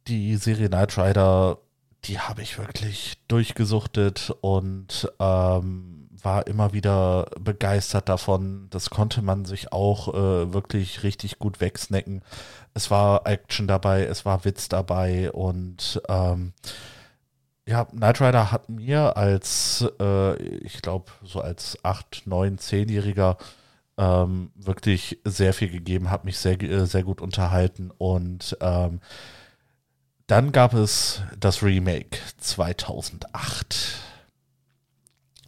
[0.09, 1.59] die Serie Knight Rider,
[2.05, 8.67] die habe ich wirklich durchgesuchtet und ähm, war immer wieder begeistert davon.
[8.71, 12.23] Das konnte man sich auch äh, wirklich richtig gut wegsnacken.
[12.75, 16.53] Es war Action dabei, es war Witz dabei und ähm,
[17.67, 23.37] ja, Knight Rider hat mir als, äh, ich glaube, so als 8, 9, 10-Jähriger
[23.97, 29.01] ähm, wirklich sehr viel gegeben, hat mich sehr, äh, sehr gut unterhalten und ähm,
[30.27, 33.77] dann gab es das Remake 2008.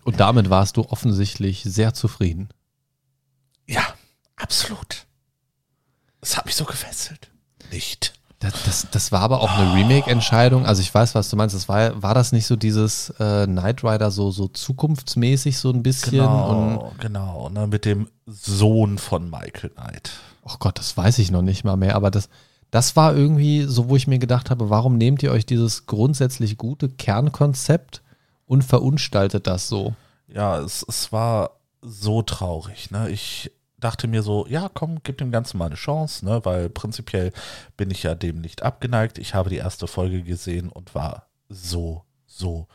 [0.05, 2.51] Und damit warst du offensichtlich sehr zufrieden.
[3.67, 3.83] Ja,
[4.37, 5.07] absolut.
[6.21, 7.31] Das hat mich so gefesselt.
[7.73, 8.14] Nicht.
[8.64, 10.66] Das, das, war aber auch eine Remake-Entscheidung.
[10.66, 11.55] Also ich weiß, was du meinst.
[11.55, 15.82] Das war, war das nicht so dieses äh, Knight Rider so, so zukunftsmäßig so ein
[15.82, 16.12] bisschen?
[16.12, 17.49] Genau, und genau.
[17.49, 20.12] Ne, mit dem Sohn von Michael Knight.
[20.44, 21.97] Oh Gott, das weiß ich noch nicht mal mehr.
[21.97, 22.28] Aber das,
[22.70, 26.59] das war irgendwie so, wo ich mir gedacht habe, warum nehmt ihr euch dieses grundsätzlich
[26.59, 28.03] gute Kernkonzept
[28.47, 29.94] und verunstaltet das so?
[30.28, 32.90] Ja, es, es war so traurig.
[32.90, 33.11] Ne?
[33.11, 36.41] Ich dachte mir so, ja, komm, gib dem Ganzen mal eine Chance, ne?
[36.45, 37.33] weil prinzipiell
[37.77, 39.18] bin ich ja dem nicht abgeneigt.
[39.18, 42.66] Ich habe die erste Folge gesehen und war so, so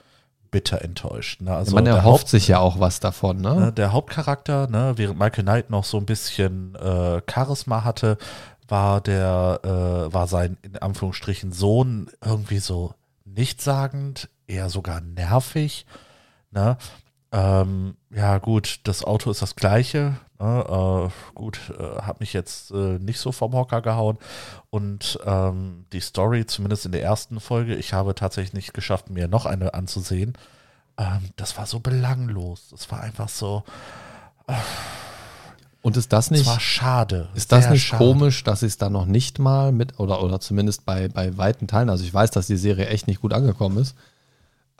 [0.51, 1.41] bitter enttäuscht.
[1.41, 1.55] Ne?
[1.55, 3.37] Also Man erhofft Haupt, sich ja auch was davon.
[3.37, 3.55] Ne?
[3.55, 3.73] ne?
[3.73, 8.17] Der Hauptcharakter, ne, während Michael Knight noch so ein bisschen äh, Charisma hatte,
[8.67, 12.93] war der, äh, war sein in Anführungsstrichen Sohn irgendwie so
[13.25, 15.85] nichtssagend, eher sogar nervig.
[16.51, 16.77] Ne?
[17.31, 20.17] Ähm, ja, gut, das Auto ist das gleiche.
[20.41, 21.09] Ne?
[21.09, 24.17] Äh, gut, äh, hat mich jetzt äh, nicht so vom Hocker gehauen.
[24.69, 29.27] Und ähm, die Story, zumindest in der ersten Folge, ich habe tatsächlich nicht geschafft, mir
[29.27, 30.33] noch eine anzusehen.
[30.97, 32.67] Ähm, das war so belanglos.
[32.71, 33.63] Das war einfach so.
[34.47, 34.53] Äh,
[35.83, 37.29] Und ist das nicht, Das war schade.
[37.33, 38.03] ist das nicht schade.
[38.03, 41.67] komisch, dass sie es da noch nicht mal mit, oder, oder zumindest bei, bei weiten
[41.67, 43.95] Teilen, also ich weiß, dass die Serie echt nicht gut angekommen ist,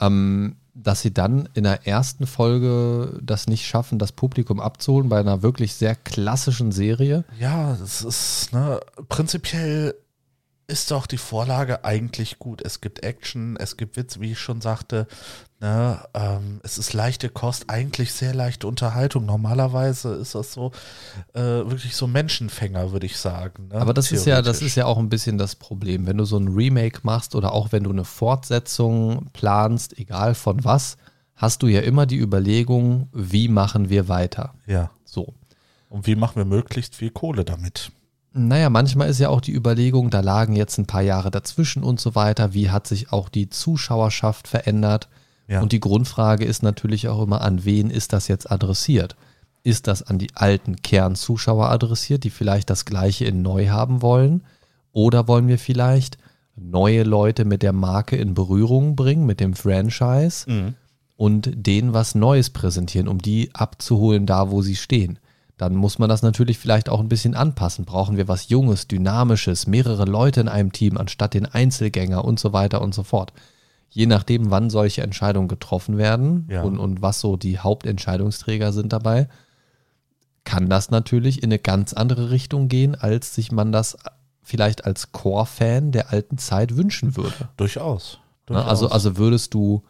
[0.00, 5.20] ähm, dass sie dann in der ersten Folge das nicht schaffen, das Publikum abzuholen bei
[5.20, 7.24] einer wirklich sehr klassischen Serie.
[7.38, 9.94] Ja, es ist, ne, prinzipiell
[10.66, 12.62] ist doch die Vorlage eigentlich gut.
[12.64, 15.06] Es gibt Action, es gibt Witz, wie ich schon sagte.
[15.62, 19.26] Ne, ähm, es ist leichte Kost, eigentlich sehr leichte Unterhaltung.
[19.26, 20.72] Normalerweise ist das so
[21.34, 23.68] äh, wirklich so Menschenfänger, würde ich sagen.
[23.68, 23.76] Ne?
[23.76, 26.08] Aber das ist ja, das ist ja auch ein bisschen das Problem.
[26.08, 30.64] Wenn du so ein Remake machst oder auch wenn du eine Fortsetzung planst, egal von
[30.64, 30.96] was,
[31.36, 34.54] hast du ja immer die Überlegung, wie machen wir weiter?
[34.66, 34.90] Ja.
[35.04, 35.32] So.
[35.88, 37.92] Und wie machen wir möglichst viel Kohle damit?
[38.32, 42.00] Naja, manchmal ist ja auch die Überlegung, da lagen jetzt ein paar Jahre dazwischen und
[42.00, 42.52] so weiter.
[42.52, 45.08] Wie hat sich auch die Zuschauerschaft verändert?
[45.52, 45.60] Ja.
[45.60, 49.16] Und die Grundfrage ist natürlich auch immer, an wen ist das jetzt adressiert?
[49.64, 54.44] Ist das an die alten Kernzuschauer adressiert, die vielleicht das Gleiche in neu haben wollen?
[54.92, 56.16] Oder wollen wir vielleicht
[56.56, 60.74] neue Leute mit der Marke in Berührung bringen, mit dem Franchise Mhm.
[61.16, 65.18] und denen was Neues präsentieren, um die abzuholen, da wo sie stehen?
[65.58, 67.84] Dann muss man das natürlich vielleicht auch ein bisschen anpassen.
[67.84, 72.52] Brauchen wir was Junges, Dynamisches, mehrere Leute in einem Team anstatt den Einzelgänger und so
[72.52, 73.32] weiter und so fort.
[73.94, 76.62] Je nachdem, wann solche Entscheidungen getroffen werden Ja.
[76.62, 79.28] und, und was so die Hauptentscheidungsträger sind dabei,
[80.44, 83.96] kann das natürlich in eine ganz andere Richtung gehen, als sich man das
[84.42, 87.50] vielleicht als Core-Fan der alten Zeit wünschen würde.
[87.58, 88.18] Durchaus.
[88.48, 88.56] Ne?
[88.64, 88.92] Also, Durchaus.
[88.92, 89.82] also würdest du,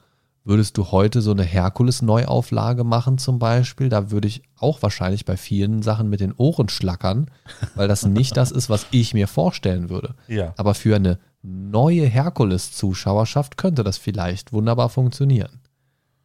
[0.45, 5.37] würdest du heute so eine Herkules-Neuauflage machen zum Beispiel, da würde ich auch wahrscheinlich bei
[5.37, 7.31] vielen Sachen mit den Ohren schlackern,
[7.77, 10.17] weil das nicht das ist, was ich mir vorstellen würde.
[10.27, 10.53] ja.
[10.57, 15.61] Aber für eine neue Herkules-Zuschauerschaft könnte das vielleicht wunderbar funktionieren.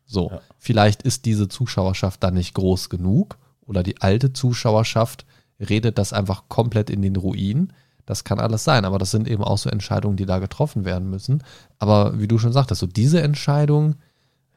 [0.06, 0.42] So, Ja.
[0.58, 5.26] vielleicht ist diese Zuschauerschaft dann nicht groß genug oder die alte Zuschauerschaft
[5.60, 7.74] redet das einfach komplett in den Ruin.
[8.06, 11.10] Das kann alles sein, aber das sind eben auch so Entscheidungen, die da getroffen werden
[11.10, 11.44] müssen.
[11.80, 13.96] Aber wie du schon sagtest, so diese Entscheidung,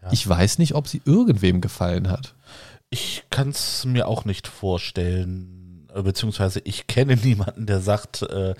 [0.03, 0.13] Ja.
[0.13, 2.35] ich weiß nicht, ob sie irgendwem gefallen hat.
[2.91, 5.60] Ich kann es mir auch nicht vorstellen,
[6.03, 8.55] beziehungsweise ich kenne niemanden, der sagt, äh,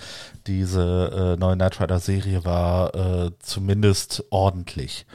[0.47, 5.05] diese äh, neue Knight Rider Serie war äh, zumindest ordentlich.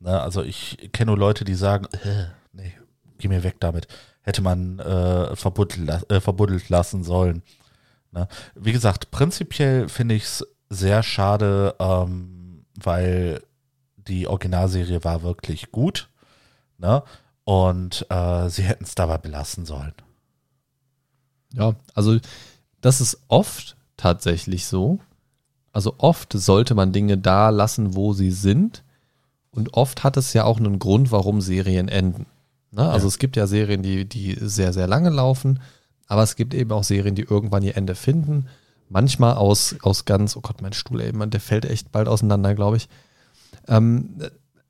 [0.00, 0.20] Ne?
[0.20, 2.72] Also ich kenne nur Leute, die sagen, äh, nee,
[3.18, 3.86] geh mir weg damit.
[4.22, 7.42] Hätte man äh, verbuddelt, la- äh, verbuddelt lassen sollen.
[8.12, 8.28] Ne?
[8.54, 13.42] Wie gesagt, prinzipiell finde ich es sehr schade, ähm, weil
[13.96, 16.08] die Originalserie war wirklich gut.
[16.78, 17.02] Ne?
[17.44, 19.92] Und äh, sie hätten es dabei belassen sollen.
[21.56, 22.18] Ja, also
[22.80, 24.98] das ist oft tatsächlich so.
[25.72, 28.82] Also oft sollte man Dinge da lassen, wo sie sind.
[29.50, 32.26] Und oft hat es ja auch einen Grund, warum Serien enden.
[32.72, 32.88] Ne?
[32.88, 33.08] Also Ja.
[33.08, 35.60] es gibt ja Serien, die, die sehr, sehr lange laufen,
[36.06, 38.46] aber es gibt eben auch Serien, die irgendwann ihr Ende finden.
[38.88, 42.76] Manchmal aus, aus ganz, oh Gott, mein Stuhl, man, der fällt echt bald auseinander, glaube
[42.76, 42.88] ich.
[43.68, 44.10] Ähm,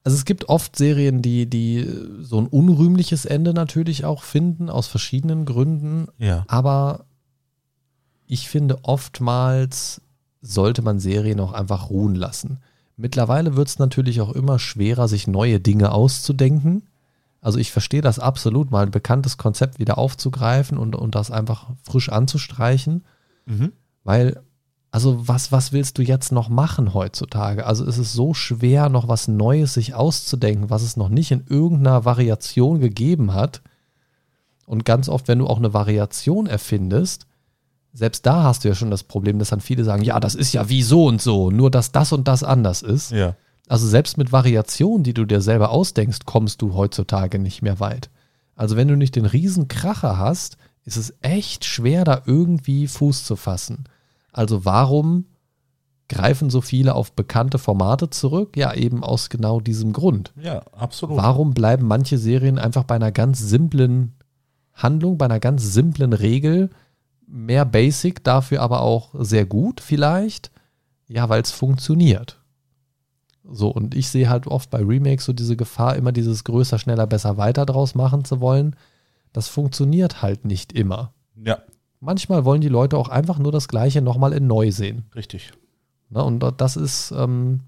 [0.04, 1.88] also es gibt oft Serien, die, die
[2.20, 6.08] so ein unrühmliches Ende natürlich auch finden, aus verschiedenen Gründen.
[6.18, 6.44] Ja.
[6.46, 7.06] Aber
[8.26, 10.02] ich finde, oftmals
[10.42, 12.58] sollte man Serien auch einfach ruhen lassen.
[12.98, 16.82] Mittlerweile wird es natürlich auch immer schwerer, sich neue Dinge auszudenken.
[17.40, 21.70] Also ich verstehe das absolut, mal ein bekanntes Konzept wieder aufzugreifen und, und das einfach
[21.82, 23.04] frisch anzustreichen.
[23.46, 23.72] Mhm.
[24.04, 24.42] Weil,
[24.94, 27.66] also was, was willst du jetzt noch machen heutzutage?
[27.66, 31.42] Also es ist so schwer, noch was Neues sich auszudenken, was es noch nicht in
[31.48, 33.60] irgendeiner Variation gegeben hat.
[34.66, 37.26] Und ganz oft, wenn du auch eine Variation erfindest,
[37.92, 40.52] selbst da hast du ja schon das Problem, dass dann viele sagen, ja, das ist
[40.52, 43.10] ja wie so und so, nur dass das und das anders ist.
[43.10, 43.34] Ja.
[43.66, 48.10] Also selbst mit Variationen, die du dir selber ausdenkst, kommst du heutzutage nicht mehr weit.
[48.54, 53.24] Also wenn du nicht den riesen Kracher hast, ist es echt schwer, da irgendwie Fuß
[53.24, 53.86] zu fassen.
[54.34, 55.26] Also warum
[56.08, 58.56] greifen so viele auf bekannte Formate zurück?
[58.56, 60.32] Ja, eben aus genau diesem Grund.
[60.40, 61.16] Ja, absolut.
[61.16, 64.14] Warum bleiben manche Serien einfach bei einer ganz simplen
[64.74, 66.70] Handlung, bei einer ganz simplen Regel,
[67.26, 70.50] mehr basic, dafür aber auch sehr gut vielleicht?
[71.08, 72.40] Ja, weil es funktioniert.
[73.44, 77.06] So, und ich sehe halt oft bei Remakes so diese Gefahr, immer dieses größer, schneller,
[77.06, 78.74] besser, weiter draus machen zu wollen.
[79.32, 81.12] Das funktioniert halt nicht immer.
[81.36, 81.58] Ja,
[82.04, 85.04] Manchmal wollen die Leute auch einfach nur das Gleiche nochmal in neu sehen.
[85.14, 85.52] richtig.
[86.10, 86.22] Ne?
[86.22, 87.60] Und das ist, ähm,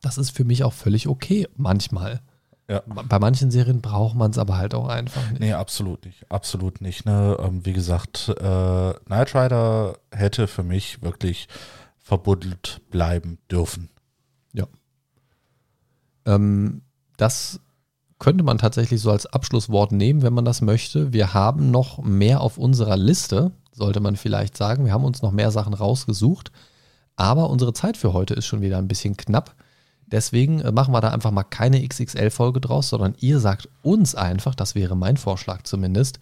[0.00, 2.20] das ist für mich auch völlig okay, manchmal.
[2.68, 2.82] Ja.
[2.86, 5.40] Bei manchen Serien braucht man es aber halt auch einfach nicht.
[5.40, 6.30] Nee, absolut nicht.
[6.30, 7.04] Absolut nicht.
[7.04, 7.36] Ne?
[7.40, 11.48] Ähm, wie gesagt, äh, Knight Rider hätte für mich wirklich
[11.98, 13.90] verbuddelt bleiben dürfen.
[16.26, 16.82] Ähm,
[17.16, 17.60] das
[18.22, 21.12] könnte man tatsächlich so als Abschlusswort nehmen, wenn man das möchte.
[21.12, 24.84] Wir haben noch mehr auf unserer Liste, sollte man vielleicht sagen.
[24.84, 26.52] Wir haben uns noch mehr Sachen rausgesucht.
[27.16, 29.56] Aber unsere Zeit für heute ist schon wieder ein bisschen knapp.
[30.06, 34.54] Deswegen äh, machen wir da einfach mal keine XXL-Folge draus, sondern ihr sagt uns einfach,
[34.54, 36.20] das wäre mein Vorschlag zumindest,